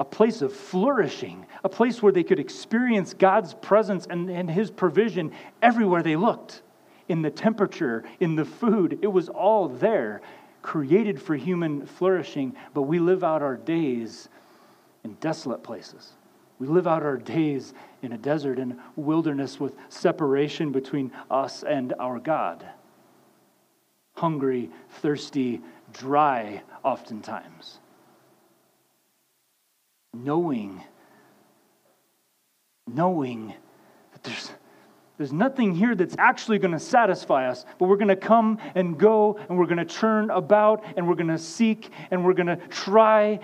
a 0.00 0.04
place 0.04 0.40
of 0.40 0.50
flourishing, 0.50 1.46
a 1.62 1.68
place 1.68 2.02
where 2.02 2.10
they 2.10 2.24
could 2.24 2.40
experience 2.40 3.12
God's 3.12 3.52
presence 3.52 4.06
and, 4.08 4.30
and 4.30 4.50
His 4.50 4.70
provision 4.70 5.30
everywhere 5.60 6.02
they 6.02 6.16
looked. 6.16 6.62
In 7.08 7.20
the 7.20 7.30
temperature, 7.30 8.02
in 8.18 8.34
the 8.34 8.46
food, 8.46 8.98
it 9.02 9.08
was 9.08 9.28
all 9.28 9.68
there, 9.68 10.22
created 10.62 11.20
for 11.20 11.36
human 11.36 11.84
flourishing, 11.84 12.56
but 12.72 12.82
we 12.82 12.98
live 12.98 13.22
out 13.22 13.42
our 13.42 13.56
days 13.56 14.30
in 15.04 15.14
desolate 15.14 15.62
places. 15.62 16.14
We 16.58 16.66
live 16.66 16.86
out 16.86 17.02
our 17.02 17.16
days 17.18 17.74
in 18.00 18.12
a 18.12 18.18
desert 18.18 18.58
and 18.58 18.78
wilderness 18.96 19.60
with 19.60 19.74
separation 19.90 20.72
between 20.72 21.12
us 21.30 21.62
and 21.62 21.92
our 21.98 22.18
God. 22.18 22.66
Hungry, 24.14 24.70
thirsty, 24.88 25.60
dry, 25.92 26.62
oftentimes 26.82 27.80
knowing, 30.14 30.82
knowing 32.86 33.54
that 34.12 34.22
there's, 34.22 34.50
there's 35.18 35.32
nothing 35.32 35.74
here 35.74 35.94
that's 35.94 36.14
actually 36.18 36.58
going 36.58 36.72
to 36.72 36.80
satisfy 36.80 37.48
us, 37.48 37.64
but 37.78 37.88
we're 37.88 37.96
going 37.96 38.08
to 38.08 38.16
come 38.16 38.58
and 38.74 38.98
go 38.98 39.38
and 39.48 39.58
we're 39.58 39.66
going 39.66 39.78
to 39.78 39.84
turn 39.84 40.30
about 40.30 40.84
and 40.96 41.06
we're 41.06 41.14
going 41.14 41.28
to 41.28 41.38
seek 41.38 41.90
and 42.10 42.24
we're 42.24 42.34
going 42.34 42.46
to 42.46 42.56
try 42.68 43.38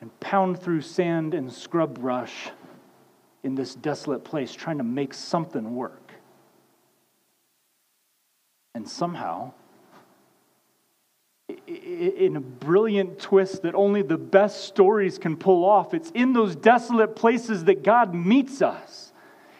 and 0.00 0.20
pound 0.20 0.60
through 0.60 0.80
sand 0.80 1.34
and 1.34 1.52
scrub 1.52 2.00
brush 2.00 2.50
in 3.44 3.54
this 3.54 3.74
desolate 3.74 4.24
place 4.24 4.52
trying 4.52 4.78
to 4.78 4.84
make 4.84 5.14
something 5.14 5.74
work. 5.74 6.12
And 8.74 8.88
somehow, 8.88 9.52
in 11.48 12.36
a 12.36 12.40
brilliant 12.40 13.18
twist 13.18 13.62
that 13.62 13.74
only 13.74 14.02
the 14.02 14.18
best 14.18 14.64
stories 14.64 15.18
can 15.18 15.36
pull 15.36 15.64
off. 15.64 15.94
It's 15.94 16.10
in 16.10 16.32
those 16.32 16.56
desolate 16.56 17.16
places 17.16 17.64
that 17.64 17.82
God 17.82 18.14
meets 18.14 18.62
us. 18.62 19.12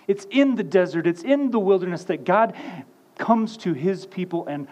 It's 0.07 0.27
in 0.31 0.57
the 0.57 0.65
desert, 0.65 1.07
it's 1.07 1.23
in 1.23 1.51
the 1.51 1.59
wilderness 1.59 2.05
that 2.05 2.25
God 2.25 2.55
comes 3.19 3.57
to 3.59 3.73
his 3.73 4.07
people 4.07 4.47
and 4.47 4.67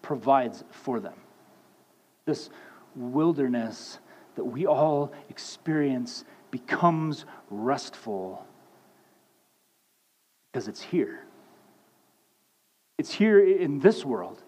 provides 0.00 0.64
for 0.70 0.98
them. 0.98 1.14
This 2.24 2.50
wilderness 2.94 3.98
that 4.34 4.44
we 4.44 4.66
all 4.66 5.12
experience 5.28 6.24
becomes 6.50 7.26
restful 7.50 8.46
because 10.50 10.68
it's 10.68 10.82
here. 10.82 11.24
It's 12.98 13.12
here 13.12 13.40
in 13.40 13.80
this 13.80 14.04
world. 14.04 14.42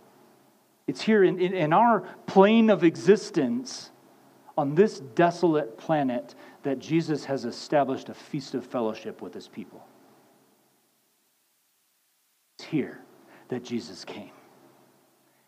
It's 0.87 1.01
here 1.01 1.25
in, 1.25 1.41
in, 1.41 1.55
in, 1.55 1.73
our 1.73 2.01
plane 2.27 2.69
of 2.69 2.85
existence 2.85 3.91
on 4.57 4.75
this 4.75 5.01
desolate 5.01 5.79
planet 5.79 6.35
that 6.63 6.79
Jesus 6.79 7.25
has 7.25 7.45
established 7.45 8.09
a 8.09 8.15
feast 8.15 8.55
of 8.55 8.67
fellowship 8.67 9.23
with 9.23 9.33
his 9.33 9.49
people. 9.49 9.85
It's 12.59 12.69
here 12.69 13.01
that 13.49 13.65
Jesus 13.65 14.05
came. 14.05 14.31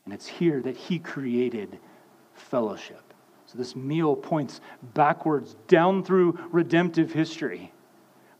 And 0.05 0.14
it's 0.14 0.27
here 0.27 0.62
that 0.62 0.77
he 0.77 0.99
created 0.99 1.79
fellowship. 2.35 3.03
So 3.46 3.59
this 3.59 3.77
meal 3.77 4.16
points 4.16 4.61
backwards 4.94 5.57
down 5.68 6.03
through 6.03 6.38
redemptive 6.51 7.12
history, 7.12 7.72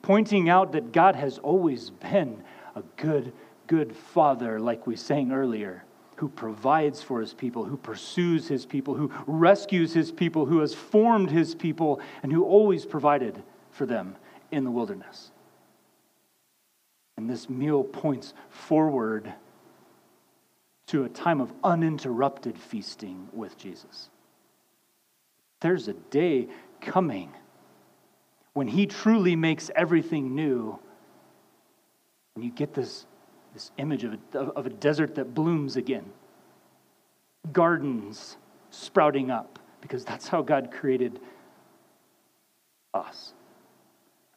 pointing 0.03 0.49
out 0.49 0.73
that 0.73 0.93
God 0.93 1.15
has 1.15 1.39
always 1.39 1.91
been 1.91 2.43
a 2.75 2.83
good, 2.97 3.33
good 3.67 3.95
father, 3.95 4.59
like 4.59 4.87
we 4.87 4.97
sang 4.97 5.31
earlier 5.31 5.86
who 6.17 6.29
provides 6.29 7.03
for 7.03 7.21
his 7.21 7.35
people, 7.35 7.65
who 7.65 7.77
pursues 7.77 8.49
his 8.49 8.67
people, 8.67 8.95
who 8.95 9.13
rescues 9.27 9.93
his 9.93 10.11
people, 10.11 10.47
who 10.47 10.61
has 10.61 10.75
formed 10.75 11.31
his 11.31 11.55
people, 11.55 12.01
and 12.23 12.33
who 12.33 12.45
always 12.45 12.85
provided 12.85 13.43
for 13.71 13.87
them 13.87 14.17
in 14.51 14.65
the 14.65 14.71
wilderness. 14.71 15.31
And 17.17 17.29
this 17.29 17.49
meal 17.49 17.85
points 17.85 18.35
forward 18.49 19.33
to 20.89 21.05
a 21.05 21.09
time 21.09 21.41
of 21.41 21.53
uninterrupted 21.65 22.59
feasting 22.59 23.29
with 23.33 23.59
Jesus. 23.59 24.09
There's 25.61 25.89
a 25.89 25.95
day 25.95 26.49
coming 26.81 27.33
when 28.53 28.69
he 28.69 28.87
truly 28.87 29.37
makes 29.37 29.71
everything 29.75 30.35
new. 30.35 30.79
And 32.35 32.45
you 32.45 32.51
get 32.51 32.73
this, 32.75 33.07
this 33.57 33.71
image 33.79 34.05
of 34.05 34.19
a, 34.35 34.39
of 34.39 34.67
a 34.67 34.71
desert 34.71 35.15
that 35.15 35.35
blooms 35.35 35.77
again, 35.77 36.05
gardens 37.55 38.37
sprouting 38.71 39.31
up, 39.31 39.59
because 39.81 40.05
that's 40.05 40.29
how 40.29 40.43
God 40.43 40.71
created 40.71 41.19
us 42.93 43.33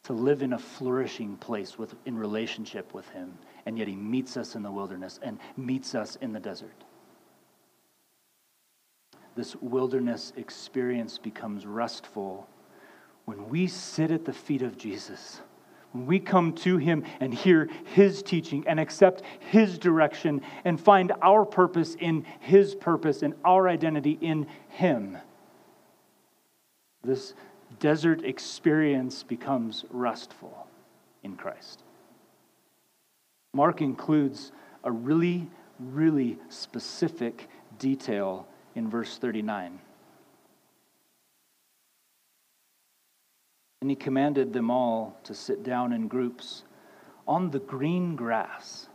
to 0.04 0.14
live 0.14 0.40
in 0.40 0.54
a 0.54 0.58
flourishing 0.58 1.36
place 1.36 1.78
with, 1.78 1.94
in 2.06 2.16
relationship 2.16 2.94
with 2.94 3.06
Him. 3.10 3.36
And 3.66 3.78
yet 3.78 3.88
He 3.88 3.94
meets 3.94 4.38
us 4.38 4.54
in 4.54 4.62
the 4.62 4.70
wilderness 4.70 5.20
and 5.22 5.38
meets 5.54 5.94
us 5.94 6.16
in 6.22 6.32
the 6.32 6.40
desert. 6.40 6.84
This 9.36 9.54
wilderness 9.56 10.32
experience 10.38 11.18
becomes 11.18 11.66
restful 11.66 12.48
when 13.26 13.50
we 13.50 13.66
sit 13.66 14.10
at 14.10 14.24
the 14.24 14.32
feet 14.32 14.62
of 14.62 14.78
Jesus. 14.78 15.42
When 15.92 16.06
we 16.06 16.20
come 16.20 16.52
to 16.54 16.76
him 16.76 17.04
and 17.18 17.34
hear 17.34 17.68
his 17.94 18.22
teaching 18.22 18.64
and 18.66 18.78
accept 18.78 19.22
his 19.40 19.78
direction 19.78 20.40
and 20.64 20.80
find 20.80 21.12
our 21.20 21.44
purpose 21.44 21.96
in 21.98 22.24
his 22.38 22.74
purpose 22.74 23.22
and 23.22 23.34
our 23.44 23.68
identity 23.68 24.16
in 24.20 24.46
him, 24.68 25.18
this 27.02 27.34
desert 27.80 28.24
experience 28.24 29.22
becomes 29.22 29.84
restful 29.90 30.66
in 31.22 31.36
Christ. 31.36 31.82
Mark 33.52 33.82
includes 33.82 34.52
a 34.84 34.92
really, 34.92 35.50
really 35.78 36.38
specific 36.48 37.48
detail 37.78 38.46
in 38.74 38.88
verse 38.88 39.18
39. 39.18 39.80
And 43.80 43.90
he 43.90 43.96
commanded 43.96 44.52
them 44.52 44.70
all 44.70 45.16
to 45.24 45.34
sit 45.34 45.62
down 45.62 45.92
in 45.92 46.08
groups 46.08 46.64
on 47.26 47.50
the 47.50 47.60
green 47.60 48.16
grass. 48.16 48.88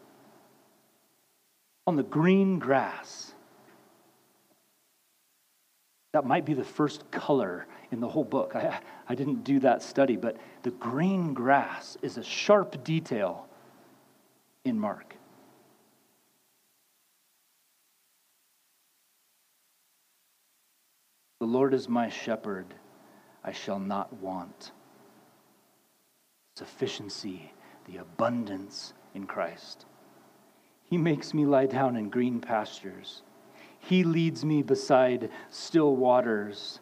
On 1.87 1.95
the 1.95 2.03
green 2.03 2.59
grass. 2.59 3.33
That 6.13 6.25
might 6.25 6.45
be 6.45 6.53
the 6.53 6.63
first 6.63 7.09
color 7.11 7.67
in 7.91 7.99
the 7.99 8.07
whole 8.07 8.23
book. 8.23 8.55
I, 8.55 8.79
I 9.09 9.15
didn't 9.15 9.43
do 9.43 9.59
that 9.59 9.81
study, 9.81 10.15
but 10.15 10.37
the 10.63 10.71
green 10.71 11.33
grass 11.33 11.97
is 12.01 12.17
a 12.17 12.23
sharp 12.23 12.83
detail 12.83 13.47
in 14.63 14.79
Mark. 14.79 15.15
The 21.39 21.45
Lord 21.45 21.73
is 21.73 21.89
my 21.89 22.09
shepherd, 22.09 22.73
I 23.45 23.51
shall 23.51 23.79
not 23.79 24.11
want. 24.13 24.71
Sufficiency, 26.57 27.53
the 27.85 27.97
abundance 27.97 28.93
in 29.13 29.27
Christ. 29.27 29.85
He 30.89 30.97
makes 30.97 31.33
me 31.33 31.45
lie 31.45 31.67
down 31.67 31.95
in 31.95 32.09
green 32.09 32.39
pastures. 32.39 33.21
He 33.77 34.03
leads 34.03 34.43
me 34.43 34.63
beside 34.63 35.29
still 35.51 35.95
waters. 35.95 36.79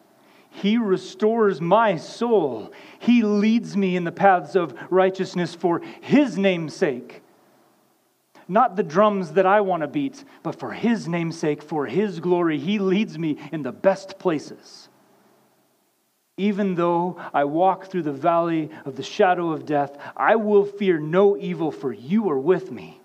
He 0.50 0.78
restores 0.78 1.60
my 1.60 1.98
soul. 1.98 2.72
He 2.98 3.24
leads 3.24 3.76
me 3.76 3.98
in 3.98 4.06
the 4.06 4.12
paths 4.12 4.56
of 4.56 4.74
righteousness 4.90 5.54
for 5.54 5.82
His 6.00 6.38
name's 6.38 6.74
sake. 6.74 7.24
Not 8.48 8.78
the 8.78 8.84
drums 8.84 9.34
that 9.34 9.46
I 9.46 9.62
want 9.62 9.82
to 9.82 9.88
beat, 9.88 10.24
but 10.44 10.58
for 10.58 10.72
His 10.72 11.10
name's 11.10 11.38
sake, 11.38 11.62
for 11.62 11.88
His 11.88 12.22
glory, 12.22 12.58
He 12.58 12.80
leads 12.80 13.18
me 13.20 13.38
in 13.52 13.64
the 13.64 13.72
best 13.74 14.18
places. 14.18 14.88
Even 16.38 16.74
though 16.76 17.22
I 17.34 17.44
walk 17.44 17.86
through 17.86 18.04
the 18.04 18.12
valley 18.12 18.72
of 18.86 18.96
the 18.96 19.04
shadow 19.04 19.52
of 19.52 19.66
death, 19.66 19.98
I 20.18 20.36
will 20.36 20.66
fear 20.66 21.00
no 21.00 21.38
evil, 21.38 21.72
for 21.72 21.94
you 21.94 22.30
are 22.30 22.40
with 22.40 22.72
me. 22.72 23.00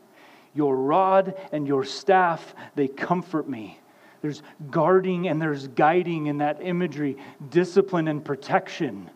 Your 0.55 0.75
rod 0.77 1.35
and 1.53 1.67
your 1.67 1.85
staff, 1.85 2.55
they 2.75 2.89
comfort 2.89 3.49
me. 3.49 3.79
There's 4.23 4.43
guarding 4.71 5.29
and 5.29 5.41
there's 5.41 5.69
guiding 5.69 6.27
in 6.27 6.39
that 6.39 6.59
imagery, 6.63 7.19
discipline 7.51 8.09
and 8.09 8.25
protection. 8.25 9.11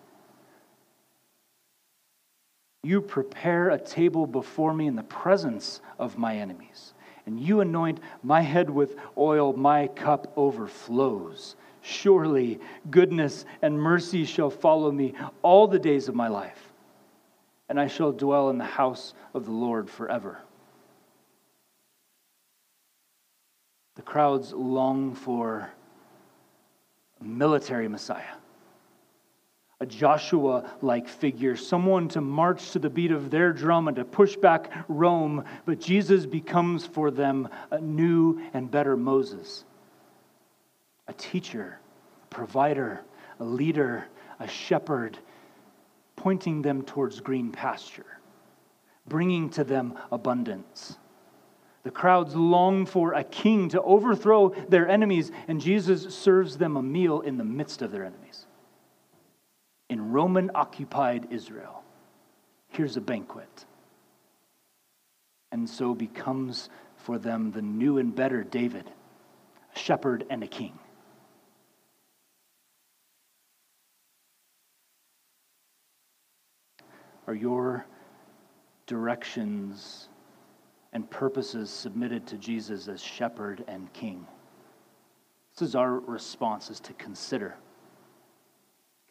You 2.84 3.00
prepare 3.00 3.70
a 3.70 3.78
table 3.78 4.26
before 4.26 4.74
me 4.74 4.86
in 4.86 4.96
the 4.96 5.02
presence 5.04 5.80
of 5.98 6.18
my 6.18 6.36
enemies, 6.36 6.94
and 7.26 7.40
you 7.40 7.60
anoint 7.60 8.00
my 8.22 8.42
head 8.42 8.68
with 8.68 8.96
oil, 9.16 9.52
my 9.54 9.86
cup 9.86 10.32
overflows. 10.36 11.56
Surely 11.82 12.60
goodness 12.90 13.44
and 13.60 13.78
mercy 13.78 14.24
shall 14.24 14.50
follow 14.50 14.90
me 14.90 15.14
all 15.42 15.66
the 15.66 15.78
days 15.78 16.08
of 16.08 16.14
my 16.14 16.28
life, 16.28 16.72
and 17.68 17.78
I 17.78 17.88
shall 17.88 18.12
dwell 18.12 18.50
in 18.50 18.58
the 18.58 18.64
house 18.64 19.14
of 19.34 19.44
the 19.44 19.50
Lord 19.50 19.90
forever. 19.90 20.38
The 23.96 24.02
crowds 24.02 24.52
long 24.52 25.14
for 25.14 25.70
a 27.20 27.24
military 27.24 27.88
Messiah, 27.88 28.36
a 29.80 29.86
Joshua 29.86 30.70
like 30.80 31.08
figure, 31.08 31.56
someone 31.56 32.08
to 32.08 32.20
march 32.20 32.70
to 32.70 32.78
the 32.78 32.88
beat 32.88 33.10
of 33.10 33.30
their 33.30 33.52
drum 33.52 33.88
and 33.88 33.96
to 33.96 34.04
push 34.04 34.36
back 34.36 34.70
Rome. 34.88 35.44
But 35.66 35.80
Jesus 35.80 36.24
becomes 36.24 36.86
for 36.86 37.10
them 37.10 37.48
a 37.72 37.80
new 37.80 38.40
and 38.54 38.70
better 38.70 38.96
Moses, 38.96 39.64
a 41.08 41.12
teacher, 41.12 41.78
a 42.22 42.26
provider, 42.34 43.02
a 43.40 43.44
leader, 43.44 44.06
a 44.38 44.48
shepherd, 44.48 45.18
pointing 46.16 46.62
them 46.62 46.82
towards 46.82 47.20
green 47.20 47.50
pasture, 47.50 48.18
bringing 49.06 49.50
to 49.50 49.64
them 49.64 49.98
abundance. 50.10 50.98
The 51.82 51.90
crowds 51.90 52.36
long 52.36 52.86
for 52.86 53.14
a 53.14 53.24
king 53.24 53.68
to 53.70 53.82
overthrow 53.82 54.50
their 54.68 54.88
enemies, 54.88 55.32
and 55.48 55.60
Jesus 55.60 56.14
serves 56.14 56.56
them 56.56 56.76
a 56.76 56.82
meal 56.82 57.20
in 57.20 57.38
the 57.38 57.44
midst 57.44 57.82
of 57.82 57.90
their 57.90 58.04
enemies. 58.04 58.46
In 59.88 60.12
Roman 60.12 60.50
occupied 60.54 61.28
Israel, 61.30 61.82
here's 62.68 62.96
a 62.96 63.00
banquet. 63.00 63.66
And 65.50 65.68
so 65.68 65.94
becomes 65.94 66.70
for 66.96 67.18
them 67.18 67.50
the 67.50 67.60
new 67.60 67.98
and 67.98 68.14
better 68.14 68.44
David, 68.44 68.90
a 69.74 69.78
shepherd 69.78 70.24
and 70.30 70.42
a 70.42 70.46
king. 70.46 70.78
Are 77.26 77.34
your 77.34 77.86
directions 78.86 80.08
and 80.92 81.08
purposes 81.08 81.70
submitted 81.70 82.26
to 82.26 82.36
Jesus 82.36 82.88
as 82.88 83.02
shepherd 83.02 83.64
and 83.66 83.92
king. 83.92 84.26
This 85.54 85.68
is 85.68 85.74
our 85.74 85.98
response 86.00 86.70
is 86.70 86.80
to 86.80 86.92
consider. 86.94 87.54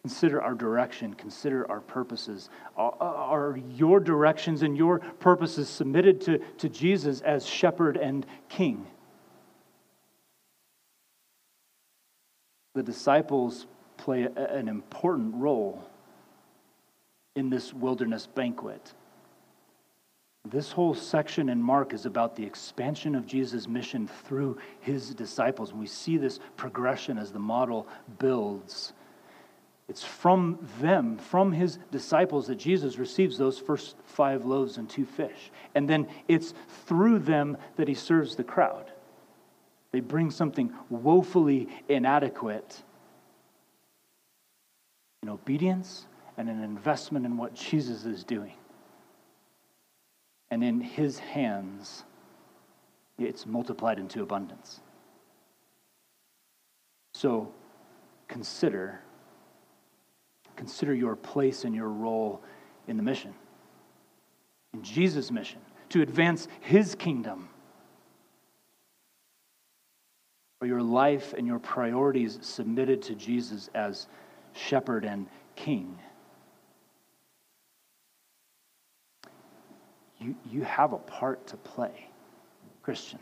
Consider 0.04 0.41
our 0.41 0.56
direction, 0.56 1.13
consider 1.13 1.69
our 1.69 1.80
purposes. 1.80 2.50
Are, 2.76 2.93
are, 3.00 3.60
your 3.76 4.00
directions 4.00 4.63
and 4.63 4.76
your 4.76 5.00
purposes 5.00 5.69
submitted 5.69 6.21
to, 6.21 6.39
to 6.58 6.69
Jesus 6.69 7.21
as 7.21 7.45
shepherd 7.45 7.97
and 7.97 8.26
king? 8.50 8.88
The 12.74 12.82
disciples 12.82 13.68
play 13.97 14.28
an 14.36 14.68
important 14.68 15.36
role 15.36 15.88
in 17.36 17.49
this 17.49 17.73
wilderness 17.73 18.27
banquet. 18.27 18.93
This 20.49 20.71
whole 20.71 20.95
section 20.95 21.49
in 21.49 21.61
Mark 21.61 21.93
is 21.93 22.05
about 22.05 22.36
the 22.36 22.43
expansion 22.43 23.15
of 23.15 23.27
Jesus' 23.27 23.67
mission 23.67 24.07
through 24.07 24.57
his 24.79 25.13
disciples. 25.13 25.69
And 25.69 25.79
we 25.79 25.88
see 25.88 26.17
this 26.17 26.39
progression 26.57 27.17
as 27.17 27.32
the 27.32 27.39
model 27.39 27.88
builds. 28.17 28.93
It's 29.88 30.03
from 30.03 30.57
them, 30.79 31.17
from 31.17 31.51
his 31.51 31.77
disciples, 31.91 32.47
that 32.47 32.55
Jesus 32.55 32.97
receives 32.97 33.38
those 33.38 33.59
first 33.59 33.95
five 34.05 34.45
loaves 34.45 34.77
and 34.77 34.89
two 34.89 35.05
fish. 35.05 35.51
And 35.75 35.88
then 35.88 36.07
it's 36.27 36.53
through 36.86 37.19
them 37.19 37.57
that 37.75 37.88
he 37.88 37.93
serves 37.93 38.36
the 38.36 38.43
crowd. 38.43 38.91
They 39.91 39.99
bring 39.99 40.32
something 40.32 40.73
woefully 40.89 41.67
inadequate 41.88 42.82
in 45.21 45.29
obedience 45.29 46.07
and 46.38 46.49
an 46.49 46.63
investment 46.63 47.25
in 47.25 47.38
what 47.38 47.53
Jesus 47.53 48.05
is 48.05 48.23
doing 48.23 48.53
and 50.51 50.63
in 50.63 50.82
his 50.82 51.17
hands, 51.17 52.03
it's 53.17 53.45
multiplied 53.45 53.97
into 53.97 54.21
abundance. 54.21 54.82
So 57.13 57.51
consider 58.27 59.01
consider 60.57 60.93
your 60.93 61.15
place 61.15 61.63
and 61.63 61.73
your 61.73 61.89
role 61.89 62.43
in 62.88 62.95
the 62.95 63.01
mission, 63.01 63.34
in 64.75 64.84
Jesus' 64.84 65.32
mission, 65.32 65.59
to 65.89 66.03
advance 66.03 66.47
his 66.59 66.93
kingdom. 66.93 67.49
Are 70.59 70.67
your 70.67 70.84
life 70.84 71.34
and 71.36 71.47
your 71.47 71.57
priorities 71.57 72.38
submitted 72.41 73.01
to 73.03 73.15
Jesus 73.15 73.71
as 73.73 74.07
shepherd 74.53 75.03
and 75.03 75.25
king? 75.55 75.97
You, 80.22 80.36
you 80.49 80.61
have 80.61 80.93
a 80.93 80.97
part 80.97 81.47
to 81.47 81.57
play, 81.57 82.07
Christian. 82.84 83.19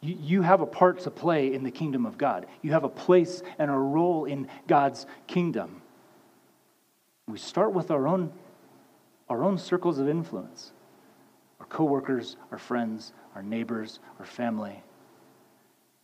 You, 0.00 0.16
you 0.20 0.42
have 0.42 0.60
a 0.60 0.66
part 0.66 1.00
to 1.00 1.10
play 1.10 1.54
in 1.54 1.64
the 1.64 1.70
kingdom 1.70 2.04
of 2.04 2.18
God. 2.18 2.46
You 2.62 2.72
have 2.72 2.84
a 2.84 2.88
place 2.88 3.42
and 3.58 3.70
a 3.70 3.74
role 3.74 4.26
in 4.26 4.48
God's 4.66 5.06
kingdom. 5.26 5.80
We 7.26 7.38
start 7.38 7.72
with 7.72 7.90
our 7.90 8.06
own, 8.06 8.32
our 9.28 9.42
own 9.42 9.58
circles 9.58 9.98
of 9.98 10.08
influence 10.08 10.72
our 11.60 11.66
coworkers, 11.66 12.36
our 12.52 12.58
friends, 12.58 13.12
our 13.34 13.42
neighbors, 13.42 13.98
our 14.20 14.24
family. 14.24 14.80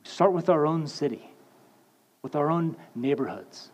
We 0.02 0.10
start 0.10 0.32
with 0.32 0.48
our 0.48 0.66
own 0.66 0.88
city, 0.88 1.30
with 2.22 2.34
our 2.34 2.50
own 2.50 2.76
neighborhoods, 2.96 3.70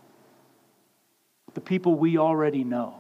with 1.47 1.55
the 1.55 1.61
people 1.63 1.95
we 1.95 2.19
already 2.19 2.65
know. 2.65 2.95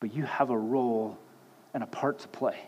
But 0.00 0.14
you 0.14 0.24
have 0.24 0.50
a 0.50 0.58
role 0.58 1.18
and 1.74 1.82
a 1.82 1.86
part 1.86 2.18
to 2.20 2.28
play. 2.28 2.58